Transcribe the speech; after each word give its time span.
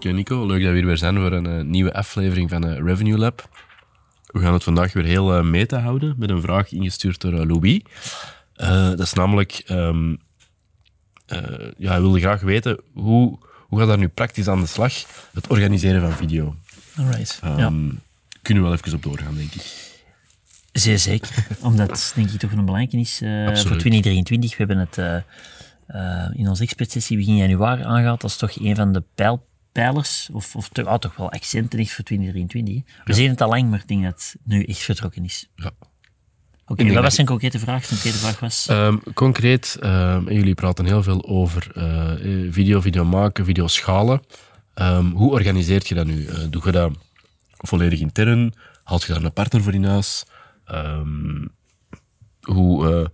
Oké 0.00 0.12
Nico, 0.12 0.46
leuk 0.46 0.62
dat 0.62 0.70
we 0.70 0.76
hier 0.76 0.86
weer 0.86 0.98
zijn 0.98 1.16
voor 1.16 1.32
een 1.32 1.46
eh, 1.46 1.64
nieuwe 1.64 1.92
aflevering 1.92 2.50
van 2.50 2.66
uh, 2.66 2.78
Revenue 2.78 3.18
Lab. 3.18 3.48
We 4.26 4.40
gaan 4.40 4.52
het 4.52 4.64
vandaag 4.64 4.92
weer 4.92 5.04
heel 5.04 5.38
uh, 5.38 5.44
meta 5.44 5.78
houden 5.80 6.14
met 6.18 6.30
een 6.30 6.40
vraag 6.40 6.72
ingestuurd 6.72 7.20
door 7.20 7.46
Louis. 7.46 7.80
dat 8.56 9.00
is 9.00 9.12
namelijk, 9.12 9.62
um, 9.70 10.18
ja, 11.76 11.90
hij 11.90 12.00
wilde 12.00 12.20
graag 12.20 12.40
weten 12.40 12.80
hoe, 12.92 13.38
hoe 13.68 13.78
gaat 13.78 13.88
dat 13.88 13.98
nu 13.98 14.08
praktisch 14.08 14.48
aan 14.48 14.60
de 14.60 14.66
slag, 14.66 14.92
het 15.32 15.46
organiseren 15.46 16.00
van 16.00 16.12
video. 16.12 16.54
Alright, 16.96 17.40
um, 17.44 17.58
ja. 17.58 17.72
Kunnen 18.42 18.62
we 18.62 18.68
wel 18.68 18.78
even 18.78 18.94
op 18.94 19.02
doorgaan, 19.02 19.34
denk 19.34 19.52
ik. 19.52 19.92
Zeer 20.72 20.98
zeker, 20.98 21.46
omdat 21.62 22.12
denk 22.14 22.30
ik 22.30 22.38
toch 22.38 22.52
een 22.52 22.64
belangrijke 22.64 22.96
is 22.96 23.16
voor 23.66 23.76
2023. 23.76 24.50
We 24.50 24.56
hebben 24.56 24.78
het 24.78 24.98
uh, 24.98 26.28
in 26.32 26.48
onze 26.48 26.62
expertsessie 26.62 27.16
begin 27.16 27.36
januari 27.36 27.82
aangehaald. 27.82 28.20
Dat 28.20 28.30
is 28.30 28.36
toch 28.36 28.60
een 28.60 28.76
van 28.76 28.92
de 28.92 29.02
pijlpijlers, 29.72 30.28
of, 30.32 30.56
of 30.56 30.68
toch, 30.68 30.98
toch 30.98 31.16
wel 31.16 31.30
accenten 31.30 31.78
is 31.78 31.94
voor 31.94 32.04
2023. 32.04 32.94
We 33.04 33.12
ja. 33.12 33.14
zien 33.14 33.30
het 33.30 33.40
al 33.40 33.48
lang, 33.48 33.70
maar 33.70 33.78
ik 33.78 33.88
denk 33.88 34.02
dat 34.02 34.12
het 34.12 34.36
nu 34.44 34.62
echt 34.64 34.78
vertrokken 34.78 35.24
is. 35.24 35.48
Ja. 35.54 35.70
Oké, 36.66 36.82
okay, 36.82 36.94
wat 36.94 37.02
was 37.02 37.18
een 37.18 37.26
concrete 37.26 37.58
vraag? 37.58 37.82
Een 37.82 37.88
concrete 37.88 38.18
vraag 38.18 38.40
was? 38.40 38.68
Um, 38.70 39.02
concreet, 39.14 39.78
um, 39.82 40.30
jullie 40.30 40.54
praten 40.54 40.84
heel 40.84 41.02
veel 41.02 41.24
over 41.24 41.70
video, 42.50 42.80
video 42.80 43.04
maken, 43.04 43.44
video 43.44 43.66
schalen. 43.66 44.22
Um, 44.74 45.10
hoe 45.10 45.30
organiseert 45.30 45.88
je 45.88 45.94
dat 45.94 46.06
nu? 46.06 46.28
doe 46.50 46.62
je 46.64 46.72
dat 46.72 46.92
volledig 47.50 48.00
intern? 48.00 48.54
Haalt 48.82 49.02
je 49.02 49.12
daar 49.12 49.22
een 49.22 49.32
partner 49.32 49.62
voor 49.62 49.74
in 49.74 49.84
huis? 49.84 50.24
Hoe, 52.40 53.08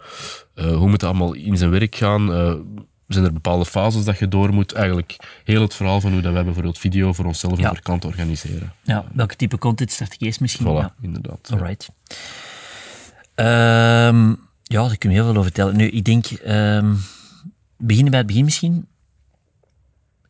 uh, 0.54 0.72
hoe 0.72 0.88
moet 0.88 0.92
het 0.92 1.04
allemaal 1.04 1.34
in 1.34 1.56
zijn 1.56 1.70
werk 1.70 1.94
gaan? 1.94 2.30
Zijn 3.08 3.24
er 3.24 3.32
bepaalde 3.32 3.66
fases 3.66 4.04
dat 4.04 4.18
je 4.18 4.28
door 4.28 4.52
moet? 4.52 4.72
Eigenlijk 4.72 5.16
heel 5.44 5.62
het 5.62 5.74
verhaal 5.74 6.00
van 6.00 6.12
hoe 6.12 6.20
dat 6.20 6.32
wij 6.32 6.44
bijvoorbeeld 6.44 6.78
video 6.78 7.12
voor 7.12 7.24
onszelf 7.24 7.58
ja. 7.58 7.62
en 7.62 7.68
voor 7.68 7.82
klanten 7.82 8.08
organiseren. 8.08 8.72
Ja, 8.82 9.04
welke 9.14 9.36
type 9.36 9.58
content 9.58 9.92
start 9.92 10.14
ik 10.14 10.20
eerst 10.20 10.40
misschien? 10.40 10.66
Voilà, 10.66 10.78
ja. 10.78 10.94
inderdaad. 11.00 11.50
Alright. 11.52 11.88
Um, 13.34 14.38
ja, 14.62 14.86
daar 14.86 14.96
kun 14.98 15.10
je 15.10 15.16
heel 15.16 15.24
veel 15.24 15.32
over 15.32 15.42
vertellen. 15.42 15.76
Nu, 15.76 15.88
ik 15.88 16.04
denk, 16.04 16.26
um, 16.46 16.98
beginnen 17.76 18.10
bij 18.10 18.18
het 18.18 18.28
begin 18.28 18.44
misschien. 18.44 18.86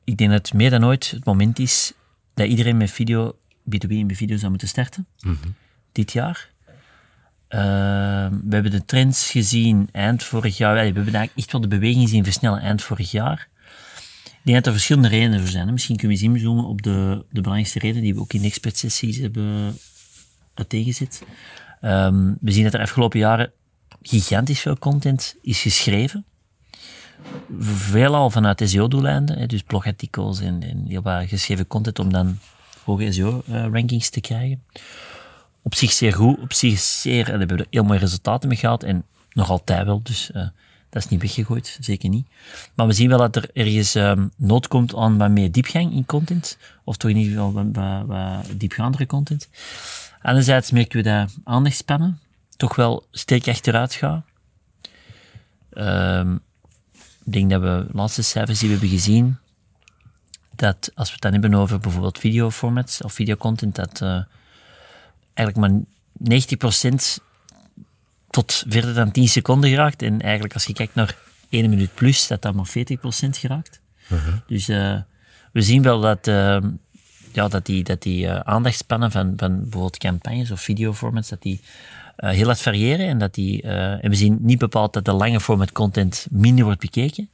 Ik 0.04 0.16
denk 0.16 0.30
dat 0.30 0.38
het 0.38 0.54
meer 0.54 0.70
dan 0.70 0.84
ooit 0.84 1.10
het 1.10 1.24
moment 1.24 1.58
is 1.58 1.92
dat 2.34 2.48
iedereen 2.48 2.77
met 2.77 2.91
video, 2.91 3.36
B2B 3.70 3.88
en 3.88 4.16
video 4.16 4.36
zou 4.36 4.50
moeten 4.50 4.69
starten. 4.69 5.06
Mm 5.20 5.38
-hmm. 5.42 5.54
Dit 5.92 6.12
jaar. 6.12 6.50
Uh, 7.50 7.61
we 8.28 8.55
hebben 8.55 8.70
de 8.70 8.84
trends 8.84 9.30
gezien 9.30 9.89
eind 9.92 10.22
vorig 10.22 10.56
jaar. 10.56 10.75
We 10.75 10.80
hebben 10.80 11.02
eigenlijk 11.02 11.36
echt 11.36 11.53
wel 11.53 11.61
de 11.61 11.69
beweging 11.69 12.08
zien 12.08 12.25
versnellen 12.25 12.61
eind 12.61 12.83
vorig 12.83 13.11
jaar. 13.11 13.48
Ik 14.25 14.53
denk 14.53 14.56
dat 14.56 14.66
er 14.66 14.72
verschillende 14.72 15.08
redenen 15.08 15.41
voor 15.41 15.48
zijn. 15.48 15.72
Misschien 15.72 15.97
kunnen 15.97 16.16
we 16.16 16.22
eens 16.22 16.34
inzoomen 16.34 16.64
op 16.64 16.83
de, 16.83 17.25
de 17.30 17.41
belangrijkste 17.41 17.78
redenen 17.78 18.03
die 18.03 18.14
we 18.14 18.20
ook 18.20 18.33
in 18.33 18.41
de 18.41 18.47
expertsessies 18.47 19.19
hebben 19.19 19.78
uiteengezet. 20.55 21.22
Um, 21.83 22.37
we 22.41 22.53
zien 22.53 22.65
dat 22.65 22.75
er 22.75 22.81
afgelopen 22.81 23.19
jaren 23.19 23.53
gigantisch 24.03 24.60
veel 24.60 24.78
content 24.78 25.37
is 25.42 25.60
geschreven. 25.60 26.25
Veelal 27.60 28.31
vanuit 28.31 28.62
SEO-doeleinden, 28.65 29.48
dus 29.48 29.62
blogartikels 29.62 30.41
en, 30.41 30.62
en 30.62 30.84
heel 30.87 31.03
wat 31.03 31.28
geschreven 31.28 31.66
content 31.66 31.98
om 31.98 32.12
dan 32.12 32.38
hoge 32.84 33.12
SEO-rankings 33.12 34.10
te 34.10 34.21
krijgen 34.21 34.62
op 35.66 35.75
zich 35.75 35.93
zeer 35.93 36.12
goed, 36.12 36.38
op 36.38 36.53
zich 36.53 36.78
zeer, 36.78 37.32
en 37.32 37.38
hebben 37.38 37.56
we 37.56 37.66
heel 37.71 37.84
mooie 37.84 37.99
resultaten 37.99 38.49
mee 38.49 38.59
gehad 38.59 38.82
en 38.82 39.04
nog 39.32 39.50
altijd 39.50 39.84
wel, 39.84 40.03
dus 40.03 40.31
uh, 40.31 40.49
dat 40.91 41.04
is 41.04 41.09
niet 41.09 41.21
weggegooid, 41.21 41.78
zeker 41.81 42.09
niet. 42.09 42.27
Maar 42.75 42.87
we 42.87 42.93
zien 42.93 43.09
wel 43.09 43.19
dat 43.19 43.37
er 43.37 43.50
ergens 43.53 43.94
um, 43.94 44.31
nood 44.37 44.69
komt 44.69 44.94
aan 44.94 45.19
wat 45.19 45.31
meer 45.31 45.53
diepgang 45.53 45.93
in 45.93 46.06
content, 46.06 46.59
of 46.84 46.97
toch 46.97 47.10
in 47.10 47.16
ieder 47.16 47.32
geval 47.32 47.53
wat, 47.53 47.66
wat, 47.72 48.06
wat 48.06 48.60
diepgaandere 48.60 49.06
content. 49.06 49.49
Anderzijds 50.22 50.71
merken 50.71 51.03
we 51.03 51.09
dat 51.09 51.34
aandachtspannen 51.44 52.21
toch 52.56 52.77
wel 52.77 53.06
sterk 53.10 53.48
achteruit 53.48 53.94
gaan. 53.94 54.25
Um, 55.71 56.41
ik 57.25 57.33
denk 57.33 57.50
dat 57.50 57.60
we 57.60 57.87
laatste 57.93 58.22
cijfers 58.22 58.59
die 58.59 58.69
we 58.69 58.75
hebben 58.75 58.98
gezien, 58.98 59.37
dat 60.54 60.91
als 60.94 61.06
we 61.06 61.12
het 61.12 61.22
dan 61.22 61.33
hebben 61.33 61.54
over 61.54 61.78
bijvoorbeeld 61.78 62.19
videoformats 62.19 63.03
of 63.03 63.12
videocontent, 63.12 63.75
dat 63.75 64.00
uh, 64.03 64.22
eigenlijk 65.36 65.56
maar 65.56 65.80
90% 67.19 67.22
tot 68.30 68.64
verder 68.69 68.94
dan 68.94 69.10
10 69.10 69.28
seconden 69.28 69.70
geraakt. 69.70 70.02
En 70.02 70.20
eigenlijk 70.20 70.54
als 70.54 70.64
je 70.64 70.72
kijkt 70.72 70.94
naar 70.94 71.16
1 71.48 71.70
minuut 71.70 71.94
plus, 71.94 72.26
dat 72.26 72.42
dat 72.42 72.54
maar 72.54 72.69
40% 72.69 72.70
geraakt. 73.30 73.80
Uh 74.08 74.24
-huh. 74.24 74.34
Dus 74.47 74.69
uh, 74.69 75.00
we 75.52 75.62
zien 75.62 75.82
wel 75.82 76.00
dat, 76.00 76.26
uh, 76.26 76.58
ja, 77.32 77.48
dat 77.48 77.66
die, 77.66 77.84
dat 77.84 78.02
die 78.02 78.26
uh, 78.26 78.38
aandachtspannen 78.38 79.10
van, 79.10 79.32
van 79.36 79.60
bijvoorbeeld 79.60 79.97
campagnes 79.98 80.50
of 80.50 80.60
videoformats, 80.60 81.28
dat 81.28 81.42
die 81.42 81.60
heel 82.16 82.47
hard 82.47 82.60
variëren. 82.60 83.06
En, 83.06 83.18
dat 83.18 83.34
die, 83.34 83.62
en 83.62 84.10
we 84.10 84.16
zien 84.16 84.38
niet 84.41 84.58
bepaald 84.58 84.92
dat 84.92 85.04
de 85.04 85.12
lange 85.12 85.41
format 85.41 85.72
content 85.72 86.26
minder 86.30 86.64
wordt 86.64 86.80
bekeken. 86.80 87.28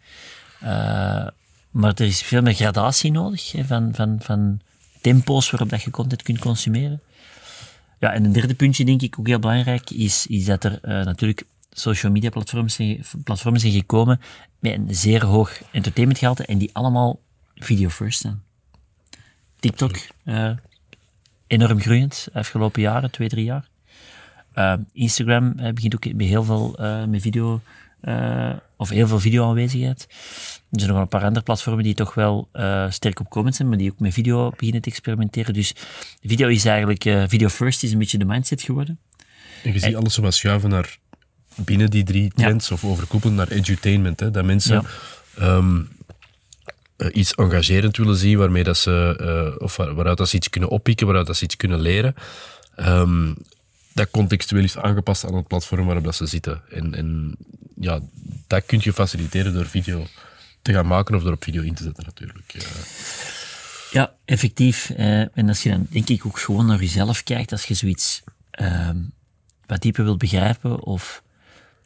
maar 1.70 1.92
er 1.94 2.00
is 2.00 2.22
veel 2.22 2.42
meer 2.42 2.54
gradatie 2.54 3.10
nodig 3.10 3.52
hè, 3.52 3.64
van, 3.64 3.94
van, 3.94 4.16
van 4.20 4.60
tempo's 5.00 5.50
waarop 5.50 5.70
dat 5.70 5.82
je 5.82 5.90
content 5.90 6.22
kunt 6.22 6.38
consumeren. 6.38 7.00
Ja, 8.02 8.12
en 8.12 8.24
een 8.24 8.32
derde 8.32 8.54
puntje 8.54 8.84
denk 8.84 9.02
ik 9.02 9.18
ook 9.18 9.26
heel 9.26 9.38
belangrijk 9.38 9.90
is, 9.90 10.26
is 10.26 10.44
dat 10.44 10.64
er 10.64 10.72
uh, 10.72 11.04
natuurlijk 11.04 11.44
social 11.70 12.12
media 12.12 12.30
platforms 12.30 12.74
zijn, 12.74 13.04
platforms 13.24 13.60
zijn 13.60 13.72
gekomen 13.72 14.20
met 14.58 14.72
een 14.72 14.94
zeer 14.94 15.24
hoog 15.24 15.62
entertainmentgehalte 15.72 16.46
en 16.46 16.58
die 16.58 16.70
allemaal 16.72 17.20
video 17.54 17.88
first 17.88 18.20
zijn. 18.20 18.42
TikTok, 19.60 19.96
uh, 20.24 20.50
enorm 21.46 21.80
groeiend, 21.80 22.28
afgelopen 22.32 22.82
jaren, 22.82 23.10
twee, 23.10 23.28
drie 23.28 23.44
jaar. 23.44 23.68
Uh, 24.54 24.74
Instagram 24.92 25.54
begint 25.74 25.94
ook 25.94 26.12
met 26.12 26.26
heel 26.26 26.44
veel 26.44 26.76
met 27.08 27.22
video, 27.22 27.60
of 28.76 28.88
heel 28.88 29.06
veel 29.06 29.20
video 29.20 29.48
aanwezigheid. 29.48 30.06
Er 30.70 30.80
zijn 30.80 30.92
nog 30.92 31.00
een 31.00 31.08
paar 31.08 31.24
andere 31.24 31.44
platformen 31.44 31.84
die 31.84 31.94
toch 31.94 32.14
wel 32.14 32.48
uh, 32.52 32.90
sterk 32.90 33.20
opkomend 33.20 33.56
zijn, 33.56 33.68
maar 33.68 33.78
die 33.78 33.90
ook 33.90 33.98
met 33.98 34.12
video 34.12 34.50
beginnen 34.50 34.82
te 34.82 34.90
experimenteren. 34.90 35.54
Dus 35.54 35.74
video 36.22 36.48
is 36.48 36.64
eigenlijk, 36.64 37.04
uh, 37.04 37.24
video 37.26 37.48
first 37.48 37.82
is 37.82 37.92
een 37.92 37.98
beetje 37.98 38.18
de 38.18 38.24
mindset 38.24 38.62
geworden. 38.62 38.98
En 39.62 39.72
je 39.72 39.78
ziet 39.78 39.96
alles 39.96 40.14
zo 40.14 40.22
wat 40.22 40.34
schuiven 40.34 40.70
naar 40.70 40.96
binnen 41.56 41.90
die 41.90 42.04
drie 42.04 42.32
trends, 42.34 42.68
ja. 42.68 42.74
of 42.74 42.84
overkoepelend 42.84 43.36
naar 43.36 43.48
edutainment. 43.48 44.20
Hè? 44.20 44.30
Dat 44.30 44.44
mensen 44.44 44.86
ja. 45.36 45.56
um, 45.56 45.88
uh, 46.96 47.08
iets 47.12 47.34
engagerend 47.34 47.96
willen 47.96 48.16
zien, 48.16 48.38
waarmee 48.38 48.64
dat 48.64 48.76
ze, 48.76 49.56
of 49.58 49.76
waar, 49.76 49.94
waaruit 49.94 50.18
dat 50.18 50.28
ze 50.28 50.36
iets 50.36 50.50
kunnen 50.50 50.70
oppikken, 50.70 51.06
waaruit 51.06 51.26
dat 51.26 51.36
ze 51.36 51.44
iets 51.44 51.56
kunnen 51.56 51.80
leren. 51.80 52.14
Um, 52.76 53.36
dat 53.94 54.10
contextueel 54.10 54.64
is 54.64 54.76
aangepast 54.76 55.24
aan 55.24 55.34
het 55.34 55.46
platform 55.46 55.86
waarop 55.86 56.04
dat 56.04 56.14
ze 56.14 56.26
zitten. 56.26 56.62
En, 56.70 56.94
en 56.94 57.36
ja, 57.80 58.00
dat 58.46 58.66
kun 58.66 58.80
je 58.82 58.92
faciliteren 58.92 59.52
door 59.52 59.66
video 59.66 60.06
te 60.62 60.72
gaan 60.72 60.86
maken 60.86 61.14
of 61.14 61.24
er 61.24 61.32
op 61.32 61.44
video 61.44 61.62
in 61.62 61.74
te 61.74 61.82
zetten 61.82 62.04
natuurlijk. 62.04 62.52
Ja, 62.52 62.60
ja 63.90 64.12
effectief. 64.24 64.90
Uh, 64.90 65.20
en 65.36 65.48
als 65.48 65.62
je 65.62 65.70
dan 65.70 65.86
denk 65.90 66.08
ik 66.08 66.26
ook 66.26 66.38
gewoon 66.38 66.66
naar 66.66 66.80
jezelf 66.80 67.22
kijkt, 67.22 67.52
als 67.52 67.64
je 67.64 67.74
zoiets 67.74 68.22
uh, 68.60 68.88
wat 69.66 69.82
dieper 69.82 70.04
wilt 70.04 70.18
begrijpen 70.18 70.82
of 70.82 71.22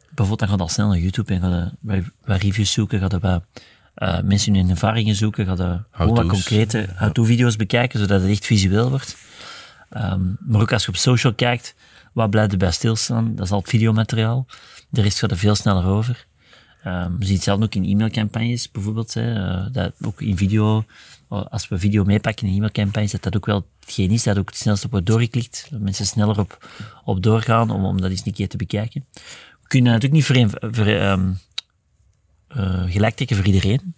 bijvoorbeeld 0.07 0.39
dan 0.39 0.49
gaat 0.49 0.59
al 0.59 0.67
snel 0.67 0.87
naar 0.87 0.99
YouTube 0.99 1.33
en 1.33 1.41
gaat 1.41 1.71
je 1.81 2.03
wat 2.25 2.41
reviews 2.41 2.71
zoeken, 2.71 2.99
gaat 2.99 3.11
je 3.11 3.19
wat 3.19 3.43
uh, 3.97 4.21
mensen 4.21 4.55
hun 4.55 4.69
ervaringen 4.69 5.15
zoeken, 5.15 5.45
gaat 5.45 5.57
je 5.57 5.79
gewoon 5.91 6.15
wat 6.15 6.27
concrete 6.27 6.89
how-to 6.97 7.23
video's 7.23 7.55
bekijken, 7.55 7.99
zodat 7.99 8.21
het 8.21 8.29
echt 8.29 8.45
visueel 8.45 8.89
wordt. 8.89 9.15
Um, 9.95 10.37
maar 10.39 10.61
ook 10.61 10.73
als 10.73 10.83
je 10.83 10.89
op 10.89 10.95
social 10.95 11.33
kijkt, 11.33 11.75
wat 12.13 12.29
blijft 12.29 12.51
er 12.51 12.57
bij 12.57 12.71
stilstaan? 12.71 13.35
Dat 13.35 13.45
is 13.45 13.51
al 13.51 13.59
het 13.59 13.69
videomateriaal. 13.69 14.45
De 14.89 15.01
rest 15.01 15.19
gaat 15.19 15.31
er 15.31 15.37
veel 15.37 15.55
sneller 15.55 15.85
over. 15.85 16.25
Um, 16.85 17.17
we 17.19 17.25
zien 17.25 17.35
het 17.35 17.43
zelf 17.43 17.61
ook 17.61 17.75
in 17.75 17.85
e-mailcampagnes 17.85 18.71
bijvoorbeeld. 18.71 19.13
Hè, 19.13 19.35
uh, 19.35 19.65
dat 19.71 19.93
ook 20.01 20.21
in 20.21 20.37
video, 20.37 20.85
als 21.27 21.67
we 21.67 21.79
video 21.79 22.03
meepakken 22.03 22.47
in 22.47 22.53
e-mailcampagnes, 22.53 23.11
dat 23.11 23.23
dat 23.23 23.35
ook 23.35 23.45
wel 23.45 23.67
hetgeen 23.79 24.11
is 24.11 24.23
dat 24.23 24.37
ook 24.37 24.49
het 24.49 24.57
snelste 24.57 24.87
wordt 24.89 25.05
doorgeklikt. 25.05 25.67
Dat 25.69 25.79
mensen 25.79 26.05
sneller 26.05 26.39
op, 26.39 26.69
op 27.03 27.23
doorgaan 27.23 27.69
om, 27.69 27.85
om 27.85 28.01
dat 28.01 28.09
eens 28.09 28.25
een 28.25 28.33
keer 28.33 28.49
te 28.49 28.57
bekijken. 28.57 29.05
We 29.61 29.67
kunnen 29.67 29.91
natuurlijk 29.91 30.27
niet 30.29 30.51
voor, 30.51 30.71
voor, 30.71 30.87
um, 30.87 31.39
uh, 32.57 32.83
gelijk 32.91 33.15
trekken 33.15 33.37
voor 33.37 33.45
iedereen. 33.45 33.95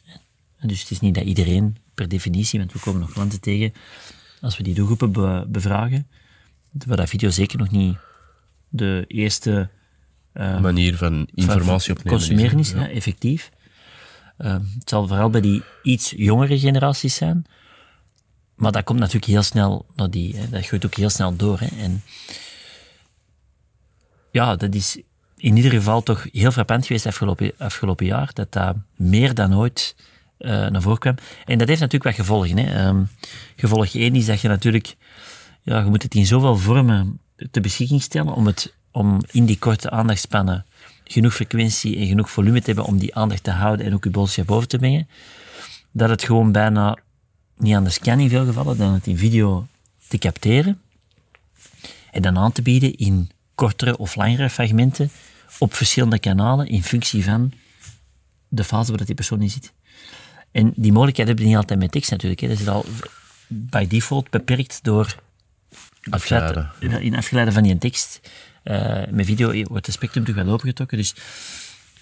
Dus 0.62 0.80
het 0.82 0.92
is 0.92 1.00
niet 1.00 1.16
dat 1.16 1.24
iedereen 1.24 1.78
per 1.94 2.10
definitie, 2.10 2.60
want 2.60 2.74
we 2.74 2.80
komen 2.80 3.02
nog 3.02 3.12
klanten 3.12 3.40
tegen, 3.42 3.74
als 4.42 4.58
we 4.58 4.64
die 4.64 4.74
doelgroepen 4.74 5.12
be- 5.12 5.46
bevragen, 5.48 6.08
waar 6.86 6.98
dat 6.98 7.10
video 7.10 7.30
zeker 7.30 7.58
nog 7.58 7.70
niet 7.72 7.98
de 8.70 9.06
eerste 9.08 9.70
uh, 10.34 10.60
manier 10.60 10.98
van 10.98 11.28
informatie 11.34 11.92
opnemen 11.92 12.20
consumeren 12.20 12.60
is, 12.60 12.72
ja. 12.72 12.80
Ja, 12.82 12.90
effectief. 12.90 13.52
Uh, 14.38 14.52
het 14.52 14.90
zal 14.90 15.08
vooral 15.08 15.30
bij 15.30 15.42
die 15.42 15.64
iets 15.84 16.14
jongere 16.18 16.60
generaties 16.60 17.16
zijn. 17.16 17.46
Maar 18.56 18.72
dat 18.72 18.84
komt 18.84 19.00
natuurlijk 19.00 19.32
heel 19.32 19.44
snel 19.44 19.86
naar 19.96 20.10
die, 20.10 20.36
hè. 20.36 20.50
dat 20.50 20.66
gooit 20.66 20.86
ook 20.86 20.96
heel 20.96 21.10
snel 21.10 21.36
door. 21.36 21.60
Hè. 21.60 21.68
En 21.84 22.04
ja, 24.32 24.56
dat 24.56 24.76
is 24.76 25.02
in 25.38 25.56
ieder 25.56 25.72
geval 25.72 26.04
toch 26.04 26.28
heel 26.32 26.52
frappant 26.52 26.86
geweest 26.86 27.06
afgelopen, 27.06 27.52
afgelopen 27.58 28.06
jaar, 28.06 28.30
dat 28.34 28.52
dat 28.52 28.76
meer 28.96 29.34
dan 29.34 29.56
ooit 29.56 29.96
uh, 30.40 30.68
naar 30.68 30.82
voren 30.82 31.00
kwam. 31.00 31.16
En 31.46 31.58
dat 31.58 31.68
heeft 31.68 31.80
natuurlijk 31.80 32.18
wat 32.18 32.26
gevolgen. 32.26 32.58
Hè. 32.58 32.88
Um, 32.88 33.10
gevolg 33.56 33.96
1 33.96 34.16
is 34.16 34.26
dat 34.26 34.42
je 34.42 34.48
natuurlijk, 34.48 34.96
ja, 35.62 35.80
je 35.80 35.90
moet 35.90 36.04
het 36.04 36.16
in 36.16 36.26
zoveel 36.26 36.58
vormen 36.58 37.20
ter 37.52 37.62
beschikking 37.62 38.02
stellen 38.02 38.34
om, 38.34 38.46
het, 38.46 38.74
om 38.92 39.22
in 39.32 39.46
die 39.46 39.60
korte 39.60 39.90
aandachtspannen 39.90 40.66
genoeg 41.04 41.34
frequentie 41.34 41.98
en 41.98 42.08
genoeg 42.08 42.30
volume 42.30 42.60
te 42.60 42.66
hebben 42.66 42.86
om 42.86 42.98
die 42.98 43.16
aandacht 43.16 43.44
te 43.44 43.52
houden 43.52 43.86
en 43.86 43.94
ook 43.94 44.04
je 44.04 44.10
boodschap 44.10 44.46
boven 44.46 44.68
te 44.68 44.78
brengen, 44.78 45.08
dat 45.92 46.10
het 46.10 46.24
gewoon 46.24 46.52
bijna 46.52 46.98
niet 47.58 47.76
anders 47.76 48.00
kan 48.00 48.20
in 48.20 48.30
veel 48.30 48.46
gevallen 48.46 48.78
dan 48.78 48.94
het 48.94 49.08
in 49.08 49.18
video 49.18 49.68
te 50.08 50.18
capteren 50.18 50.82
en 52.12 52.22
dan 52.22 52.38
aan 52.38 52.52
te 52.52 52.62
bieden 52.62 52.96
in 52.96 53.30
kortere 53.56 53.98
of 53.98 54.16
langere 54.16 54.50
fragmenten 54.50 55.12
op 55.60 55.74
verschillende 55.74 56.20
kanalen 56.20 56.68
in 56.68 56.84
functie 56.84 57.24
van 57.24 57.52
de 58.48 58.64
fase 58.64 58.92
waar 58.92 59.06
die 59.06 59.16
persoon 59.16 59.42
in 59.42 59.50
zit. 59.50 59.74
En 60.52 60.74
die 60.76 60.92
mogelijkheid 60.92 61.28
hebben 61.28 61.46
we 61.46 61.52
niet 61.52 61.62
altijd 61.62 61.80
met 61.80 61.92
tekst 61.92 62.12
natuurlijk. 62.12 62.42
Hè. 62.42 62.48
Dat 62.48 62.60
is 62.60 62.68
al 62.68 62.86
by 63.48 63.88
default 63.88 64.30
beperkt 64.30 64.80
door 64.84 65.16
afgeleiden. 66.10 66.72
in 66.80 67.16
afgeleiden 67.16 67.54
van 67.54 67.64
die 67.64 67.78
tekst. 67.78 68.20
Uh, 68.64 69.02
met 69.10 69.26
video 69.26 69.64
wordt 69.64 69.86
het 69.86 69.96
spectrum 69.96 70.26
toch 70.26 70.36
wel 70.36 70.48
opengetrokken. 70.48 70.98
Dus 70.98 71.16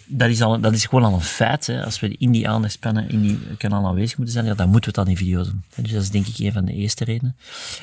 dat 0.06 0.30
is, 0.30 0.42
al, 0.42 0.60
dat 0.60 0.74
is 0.74 0.86
gewoon 0.86 1.04
al 1.04 1.14
een 1.14 1.22
feit. 1.22 1.68
Hè. 1.68 1.84
Als 1.84 2.00
we 2.00 2.16
in 2.18 2.32
die 2.32 2.50
aandachtspannen, 2.50 3.10
in 3.10 3.22
die 3.22 3.40
kanaal 3.58 3.88
aanwezig 3.88 4.18
moeten 4.18 4.36
zijn, 4.36 4.46
ja, 4.46 4.54
dan 4.54 4.70
moeten 4.70 4.94
we 4.94 5.00
het 5.00 5.08
dan 5.08 5.16
in 5.16 5.26
video 5.26 5.44
doen. 5.44 5.64
Dus 5.76 5.92
dat 5.92 6.02
is 6.02 6.10
denk 6.10 6.28
ik 6.28 6.38
een 6.38 6.52
van 6.52 6.66
de 6.66 6.74
eerste 6.74 7.04
redenen. 7.04 7.36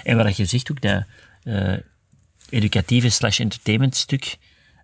En 0.02 0.16
wat 0.16 0.36
je 0.36 0.44
zegt 0.44 0.70
ook, 0.70 0.80
dat 0.80 1.04
uh, 1.44 1.76
educatieve 2.48 3.08
slash 3.08 3.40
entertainment 3.40 3.96
stuk, 3.96 4.36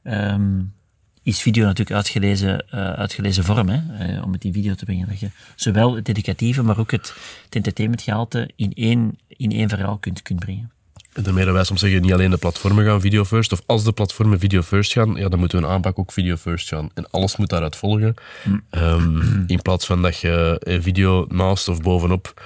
um, 0.05 0.73
is 1.23 1.43
video 1.43 1.65
natuurlijk 1.65 1.97
uitgelezen, 1.97 2.65
uh, 2.75 2.93
uitgelezen 2.93 3.45
vorm, 3.45 3.69
hè, 3.69 4.15
uh, 4.17 4.25
om 4.25 4.33
het 4.33 4.45
in 4.45 4.53
video 4.53 4.75
te 4.75 4.85
brengen. 4.85 5.09
Dat 5.09 5.21
je 5.21 5.31
zowel 5.57 5.95
het 5.95 6.09
educatieve, 6.09 6.63
maar 6.63 6.79
ook 6.79 6.91
het, 6.91 7.15
het 7.45 7.55
entertainmentgehalte 7.55 8.51
in 8.57 8.73
één, 8.73 9.19
in 9.29 9.53
één 9.53 9.69
verhaal 9.69 9.99
kunt, 9.99 10.23
kunt 10.23 10.41
brengen. 10.41 10.71
En 11.13 11.23
daarmee 11.23 11.45
dat 11.45 11.55
wij 11.55 11.65
soms 11.65 11.81
zeggen, 11.81 12.03
niet 12.03 12.13
alleen 12.13 12.31
de 12.31 12.37
platformen 12.37 12.85
gaan 12.85 13.01
video 13.01 13.25
first, 13.25 13.53
of 13.53 13.63
als 13.67 13.85
de 13.85 13.93
platformen 13.93 14.39
video 14.39 14.63
first 14.63 14.93
gaan, 14.93 15.15
ja, 15.15 15.29
dan 15.29 15.39
moeten 15.39 15.59
we 15.61 15.65
een 15.65 15.71
aanpak 15.71 15.99
ook 15.99 16.13
video 16.13 16.37
first 16.37 16.69
gaan. 16.69 16.91
En 16.95 17.11
alles 17.11 17.37
moet 17.37 17.49
daaruit 17.49 17.77
volgen. 17.77 18.15
Mm. 18.45 18.63
Um, 18.71 19.45
in 19.47 19.63
plaats 19.63 19.87
van 19.87 20.03
dat 20.03 20.19
je 20.19 20.61
video 20.83 21.27
naast 21.29 21.69
of 21.69 21.83
bovenop 21.83 22.43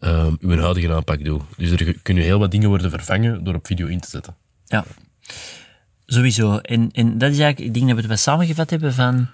um, 0.00 0.36
je 0.40 0.60
huidige 0.60 0.94
aanpak 0.94 1.24
doet. 1.24 1.42
Dus 1.56 1.70
er 1.70 1.98
kunnen 2.02 2.24
heel 2.24 2.38
wat 2.38 2.50
dingen 2.50 2.68
worden 2.68 2.90
vervangen 2.90 3.44
door 3.44 3.54
op 3.54 3.66
video 3.66 3.86
in 3.86 4.00
te 4.00 4.08
zetten. 4.08 4.36
Ja. 4.64 4.84
Sowieso. 6.06 6.56
En, 6.56 6.90
en 6.92 7.18
dat 7.18 7.30
is 7.30 7.38
eigenlijk, 7.38 7.58
ik 7.58 7.74
denk 7.74 7.86
dat 7.86 7.94
we 7.94 8.00
het 8.00 8.06
wel 8.06 8.16
samengevat 8.16 8.70
hebben 8.70 8.94
van, 8.94 9.28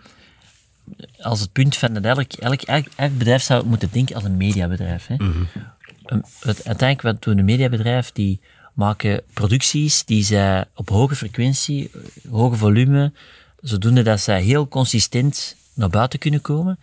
als 1.21 1.41
het 1.41 1.53
punt 1.53 1.77
van 1.77 1.95
dat 1.95 2.05
elk, 2.05 2.33
elk, 2.33 2.63
elk, 2.63 2.87
elk 2.97 3.19
bedrijf 3.19 3.43
zou 3.43 3.67
moeten 3.67 3.89
denken 3.93 4.15
als 4.15 4.25
een 4.25 4.37
mediabedrijf. 4.37 5.07
Hè. 5.07 5.15
Mm 5.15 5.33
-hmm. 5.33 6.25
het, 6.41 6.65
uiteindelijk, 6.67 7.03
wat 7.03 7.23
doen 7.23 7.39
een 7.39 7.45
mediabedrijf, 7.45 8.13
die 8.13 8.41
maken 8.75 9.23
producties 9.35 10.05
die 10.05 10.25
zij 10.25 10.65
op 10.75 10.89
hoge 10.89 11.17
frequentie, 11.17 11.91
hoge 12.31 12.57
volume, 12.57 13.13
zodoende 13.61 14.03
dat 14.03 14.21
zij 14.21 14.43
heel 14.43 14.69
consistent 14.69 15.57
naar 15.75 15.89
buiten 15.89 16.19
kunnen 16.19 16.41
komen, 16.41 16.79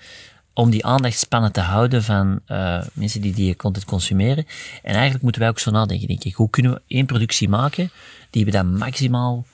om 0.54 0.70
die 0.70 0.86
aandachtspannen 0.86 1.52
te 1.52 1.62
houden 1.62 2.04
van 2.04 2.40
uh, 2.48 2.82
mensen 2.94 3.22
die 3.22 3.34
die 3.34 3.56
content 3.56 3.86
consumeren. 3.86 4.46
En 4.84 4.94
eigenlijk 4.94 5.24
moeten 5.24 5.42
wij 5.42 5.50
ook 5.50 5.60
zo 5.60 5.72
nadenken, 5.72 6.08
denk 6.08 6.24
ik. 6.24 6.34
Hoe 6.34 6.50
kunnen 6.50 6.72
we 6.72 6.82
één 6.88 7.06
productie 7.06 7.50
maken 7.50 7.92
die 8.30 8.46
we 8.46 8.52
dan 8.52 8.78
maximaal 8.78 9.46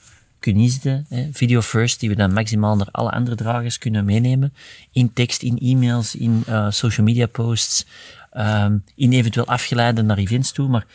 hè, 0.43 1.29
video 1.31 1.61
first, 1.61 1.99
die 1.99 2.09
we 2.09 2.15
dan 2.15 2.33
maximaal 2.33 2.75
naar 2.75 2.87
alle 2.91 3.11
andere 3.11 3.35
dragers 3.35 3.77
kunnen 3.77 4.05
meenemen, 4.05 4.53
in 4.91 5.13
tekst, 5.13 5.41
in 5.41 5.57
e-mails, 5.57 6.15
in 6.15 6.43
uh, 6.49 6.67
social 6.69 7.05
media 7.05 7.25
posts, 7.25 7.85
um, 8.33 8.83
in 8.95 9.13
eventueel 9.13 9.47
afgeleiden 9.47 10.05
naar 10.05 10.17
events 10.17 10.51
toe, 10.51 10.67
maar 10.67 10.85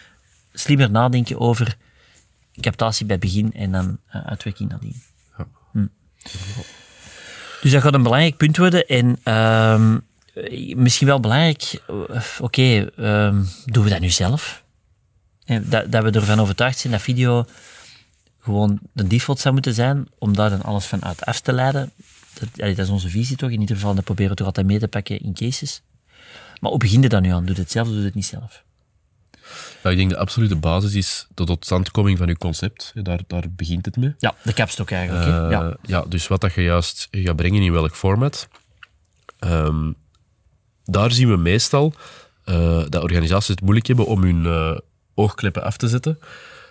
slimmer 0.53 0.91
nadenken 0.91 1.41
over 1.41 1.77
captatie 2.61 3.07
bij 3.07 3.19
begin 3.19 3.53
en 3.53 3.73
dan 3.73 3.99
uh, 4.15 4.27
uitwerking 4.27 4.71
nadien. 4.71 5.03
Ja. 5.39 5.47
Hm. 5.73 5.87
Dus 7.63 7.73
dat 7.73 7.83
gaat 7.83 7.95
een 7.95 8.03
belangrijk 8.03 8.37
punt 8.37 8.57
worden 8.57 8.87
en 8.87 9.35
um, 9.35 10.07
misschien 10.77 11.07
wel 11.07 11.21
belangrijk, 11.21 11.83
oké, 11.87 12.13
okay, 12.41 12.79
um, 13.27 13.49
doen 13.65 13.85
we 13.85 13.91
dat 13.91 14.01
nu 14.01 14.11
zelf? 14.11 14.65
Dat, 15.63 15.93
dat 15.93 16.05
we 16.05 16.11
ervan 16.11 16.41
overtuigd 16.41 16.79
zijn 16.79 16.93
dat 16.93 17.03
video 17.03 17.47
gewoon 18.41 18.79
de 18.93 19.07
default 19.07 19.41
zou 19.41 19.55
moeten 19.55 19.75
zijn, 19.75 20.07
om 20.19 20.35
daar 20.35 20.51
dan 20.51 20.63
alles 20.63 20.85
van 20.85 21.05
uit 21.05 21.25
af 21.25 21.41
te 21.41 21.53
leiden. 21.53 21.93
Dat, 22.39 22.49
dat 22.77 22.79
is 22.79 22.89
onze 22.89 23.09
visie 23.09 23.37
toch, 23.37 23.51
in 23.51 23.61
ieder 23.61 23.77
geval, 23.77 23.95
dat 23.95 24.05
proberen 24.05 24.31
we 24.31 24.37
toch 24.37 24.47
altijd 24.47 24.67
mee 24.67 24.79
te 24.79 24.89
pakken 24.89 25.21
in 25.21 25.35
cases. 25.35 25.83
Maar 26.61 26.71
hoe 26.71 26.81
begin 26.81 27.03
je 27.03 27.09
dan 27.09 27.23
nu 27.23 27.31
aan? 27.31 27.45
Doe 27.45 27.57
het 27.57 27.71
zelf 27.71 27.89
of 27.89 27.95
doe 27.95 28.05
het 28.05 28.15
niet 28.15 28.27
zelf? 28.27 28.65
Ja, 29.83 29.91
ik 29.91 29.97
denk 29.97 30.11
de 30.11 30.17
absolute 30.17 30.57
basis 30.57 30.95
is 30.95 31.27
de 31.35 31.45
totstandkoming 31.45 32.19
van 32.19 32.27
je 32.27 32.39
concept. 32.39 32.93
Daar, 32.95 33.21
daar 33.27 33.45
begint 33.51 33.85
het 33.85 33.97
mee. 33.97 34.15
Ja, 34.19 34.35
de 34.43 34.53
capstok 34.53 34.91
eigenlijk. 34.91 35.27
Uh, 35.27 35.51
ja. 35.51 35.77
ja, 35.83 36.05
dus 36.09 36.29
wat 36.29 36.41
dat 36.41 36.55
je 36.55 36.63
juist 36.63 37.09
gaat 37.11 37.37
brengen 37.37 37.63
in 37.63 37.73
welk 37.73 37.97
format. 37.97 38.49
Um, 39.41 39.95
daar 40.85 41.13
zien 41.13 41.29
we 41.29 41.37
meestal 41.37 41.93
uh, 42.45 42.85
dat 42.89 43.03
organisaties 43.03 43.49
het 43.49 43.61
moeilijk 43.61 43.87
hebben 43.87 44.07
om 44.07 44.23
hun 44.23 44.45
uh, 44.45 44.79
oogkleppen 45.15 45.63
af 45.63 45.77
te 45.77 45.89
zetten. 45.89 46.19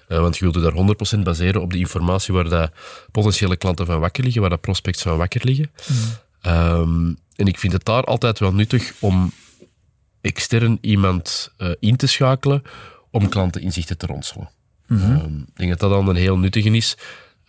Uh, 0.08 0.20
want 0.20 0.38
je 0.38 0.44
wilt 0.44 0.56
je 0.56 0.62
daar 0.62 1.20
100% 1.20 1.24
baseren 1.24 1.62
op 1.62 1.72
de 1.72 1.78
informatie 1.78 2.34
waar 2.34 2.50
dat 2.50 2.72
potentiële 3.12 3.58
klanten 3.58 3.86
van 3.86 4.00
wakker 4.00 4.24
liggen, 4.24 4.42
waar 4.42 4.50
dat 4.50 4.62
prospects 4.62 5.02
van 5.02 5.18
wakker 5.18 5.42
liggen. 5.46 5.72
Mm. 5.88 6.52
Um, 6.52 7.18
en 7.36 7.48
ik 7.48 7.60
vind 7.60 7.74
het 7.74 7.86
daar 7.86 8.04
altijd 8.04 8.40
wel 8.40 8.54
nuttig 8.54 8.94
om 9.00 9.32
extern 10.22 10.78
iemand 10.82 11.54
uh, 11.58 11.70
in 11.80 11.96
te 11.96 12.08
schakelen 12.08 12.64
om 13.12 13.30
klanteninzichten 13.30 13.98
te 13.98 14.06
ronselen. 14.06 14.50
Mm 14.88 14.98
-hmm. 14.98 15.16
um, 15.16 15.46
ik 15.48 15.58
denk 15.58 15.70
dat 15.70 15.80
dat 15.80 15.90
dan 15.90 16.08
een 16.08 16.16
heel 16.16 16.38
nuttige 16.38 16.70
is. 16.70 16.98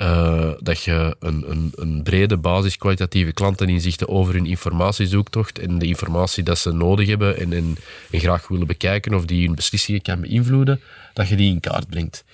Uh, 0.02 0.50
dat 0.60 0.82
je 0.82 1.16
een, 1.20 1.50
een, 1.50 1.72
een, 1.74 2.02
brede 2.02 2.36
basis 2.36 2.76
kwalitatieve 2.76 3.32
klanteninzichten 3.32 4.08
over 4.08 4.34
hun 4.34 4.46
informatiezoektocht 4.46 5.58
en 5.58 5.78
de 5.78 5.86
informatie 5.86 6.42
dat 6.42 6.58
ze 6.58 6.72
nodig 6.72 7.08
hebben 7.08 7.38
en, 7.38 7.52
en, 7.52 7.76
en, 8.10 8.20
graag 8.20 8.48
willen 8.48 8.66
bekijken 8.66 9.14
of 9.14 9.24
die 9.24 9.46
hun 9.46 9.54
beslissingen 9.54 10.02
kan 10.02 10.20
beïnvloeden, 10.20 10.80
dat 11.14 11.28
je 11.28 11.36
die 11.36 11.52
in 11.52 11.60
kaart 11.60 11.88
brengt. 11.88 12.24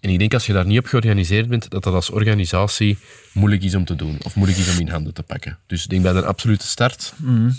En 0.00 0.10
ik 0.10 0.18
denk 0.18 0.34
als 0.34 0.46
je 0.46 0.52
daar 0.52 0.66
niet 0.66 0.78
op 0.78 0.86
georganiseerd 0.86 1.48
bent, 1.48 1.70
dat 1.70 1.82
dat 1.82 1.94
als 1.94 2.10
organisatie 2.10 2.98
moeilijk 3.32 3.62
is 3.62 3.74
om 3.74 3.84
te 3.84 3.96
doen 3.96 4.18
of 4.22 4.34
moeilijk 4.34 4.58
is 4.58 4.74
om 4.74 4.80
in 4.80 4.88
handen 4.88 5.14
te 5.14 5.22
pakken. 5.22 5.58
Dus 5.66 5.82
ik 5.82 5.90
denk 5.90 6.02
bij 6.02 6.12
een 6.12 6.24
absolute 6.24 6.66
start 6.66 7.12
mm 7.16 7.26
-hmm. 7.26 7.56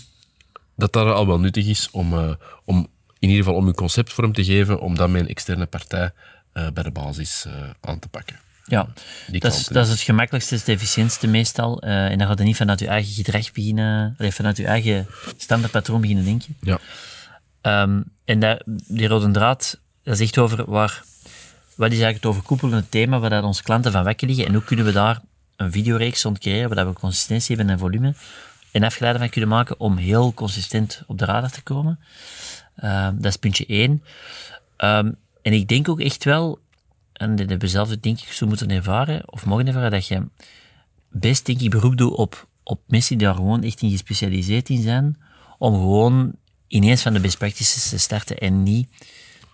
dat 0.75 0.93
dat 0.93 1.07
al 1.07 1.27
wel 1.27 1.39
nuttig 1.39 1.65
is 1.65 1.89
om, 1.91 2.13
uh, 2.13 2.33
om 2.65 2.77
in 3.19 3.29
ieder 3.29 3.43
geval 3.43 3.59
om 3.59 3.67
een 3.67 3.75
concept 3.75 4.13
vorm 4.13 4.33
te 4.33 4.43
geven, 4.43 4.79
om 4.79 4.95
dat 4.95 5.09
met 5.09 5.21
een 5.21 5.27
externe 5.27 5.65
partij 5.65 6.11
uh, 6.53 6.67
bij 6.73 6.83
de 6.83 6.91
basis 6.91 7.45
aan 7.81 7.99
te 7.99 8.07
pakken. 8.07 8.39
Ja, 8.65 8.87
dat 9.27 9.53
is, 9.53 9.67
dat 9.67 9.85
is 9.85 9.91
het 9.91 10.01
gemakkelijkste, 10.01 10.55
het 10.55 10.67
efficiëntste 10.67 11.27
meestal. 11.27 11.85
Uh, 11.85 12.05
en 12.05 12.17
dan 12.17 12.27
gaat 12.27 12.37
je 12.37 12.43
niet 12.43 12.57
vanuit 12.57 12.79
je 12.79 12.87
eigen 12.87 13.13
gedrag 13.13 13.51
beginnen, 13.51 14.15
of 14.19 14.35
vanuit 14.35 14.57
je 14.57 14.65
eigen 14.65 15.07
standaardpatroon 15.37 16.01
beginnen 16.01 16.25
denken. 16.25 16.57
Ja. 16.61 16.79
Um, 17.81 18.03
en 18.25 18.39
dat, 18.39 18.63
die 18.65 19.07
rode 19.07 19.31
draad, 19.31 19.79
dat 20.03 20.13
is 20.13 20.19
echt 20.19 20.37
over 20.37 20.71
waar, 20.71 21.03
wat 21.75 21.91
is 21.91 21.99
eigenlijk 21.99 22.15
het 22.15 22.25
overkoepelende 22.25 22.89
thema 22.89 23.19
waar 23.19 23.29
dat 23.29 23.43
onze 23.43 23.63
klanten 23.63 23.91
van 23.91 24.03
wekken 24.03 24.27
liggen 24.27 24.45
en 24.45 24.53
hoe 24.53 24.63
kunnen 24.63 24.85
we 24.85 24.91
daar 24.91 25.21
een 25.55 25.71
videoreeks 25.71 26.23
rond 26.23 26.39
creëren 26.39 26.75
waar 26.75 26.87
we 26.87 26.93
consistentie 26.93 27.55
hebben 27.55 27.73
en 27.73 27.79
volume 27.79 28.13
en 28.71 28.83
afgeleiden 28.83 29.21
van 29.21 29.31
kunnen 29.31 29.49
maken 29.49 29.79
om 29.79 29.97
heel 29.97 30.33
consistent 30.33 31.03
op 31.07 31.17
de 31.17 31.25
radar 31.25 31.51
te 31.51 31.61
komen. 31.61 31.99
Um, 32.83 33.15
dat 33.21 33.31
is 33.31 33.37
puntje 33.37 33.65
één. 33.65 34.03
Um, 34.77 35.15
en 35.41 35.53
ik 35.53 35.67
denk 35.67 35.89
ook 35.89 35.99
echt 35.99 36.23
wel, 36.23 36.59
en 37.13 37.35
dat 37.35 37.49
hebben 37.49 37.69
zelf 37.69 37.89
denk 37.89 38.19
ik 38.19 38.31
zo 38.31 38.47
moeten 38.47 38.69
ervaren, 38.69 39.21
of 39.25 39.45
mogen 39.45 39.67
ervaren, 39.67 39.91
dat 39.91 40.07
je 40.07 40.27
best 41.09 41.45
denk 41.45 41.59
ik 41.59 41.69
beroep 41.69 41.97
doet 41.97 42.13
op, 42.13 42.47
op 42.63 42.81
mensen 42.87 43.17
die 43.17 43.27
daar 43.27 43.35
gewoon 43.35 43.63
echt 43.63 43.81
in 43.81 43.91
gespecialiseerd 43.91 44.69
in 44.69 44.81
zijn, 44.81 45.17
om 45.57 45.73
gewoon 45.73 46.31
ineens 46.67 47.01
van 47.01 47.13
de 47.13 47.19
best 47.19 47.37
practices 47.37 47.89
te 47.89 47.97
starten 47.97 48.37
en 48.37 48.63
niet, 48.63 48.87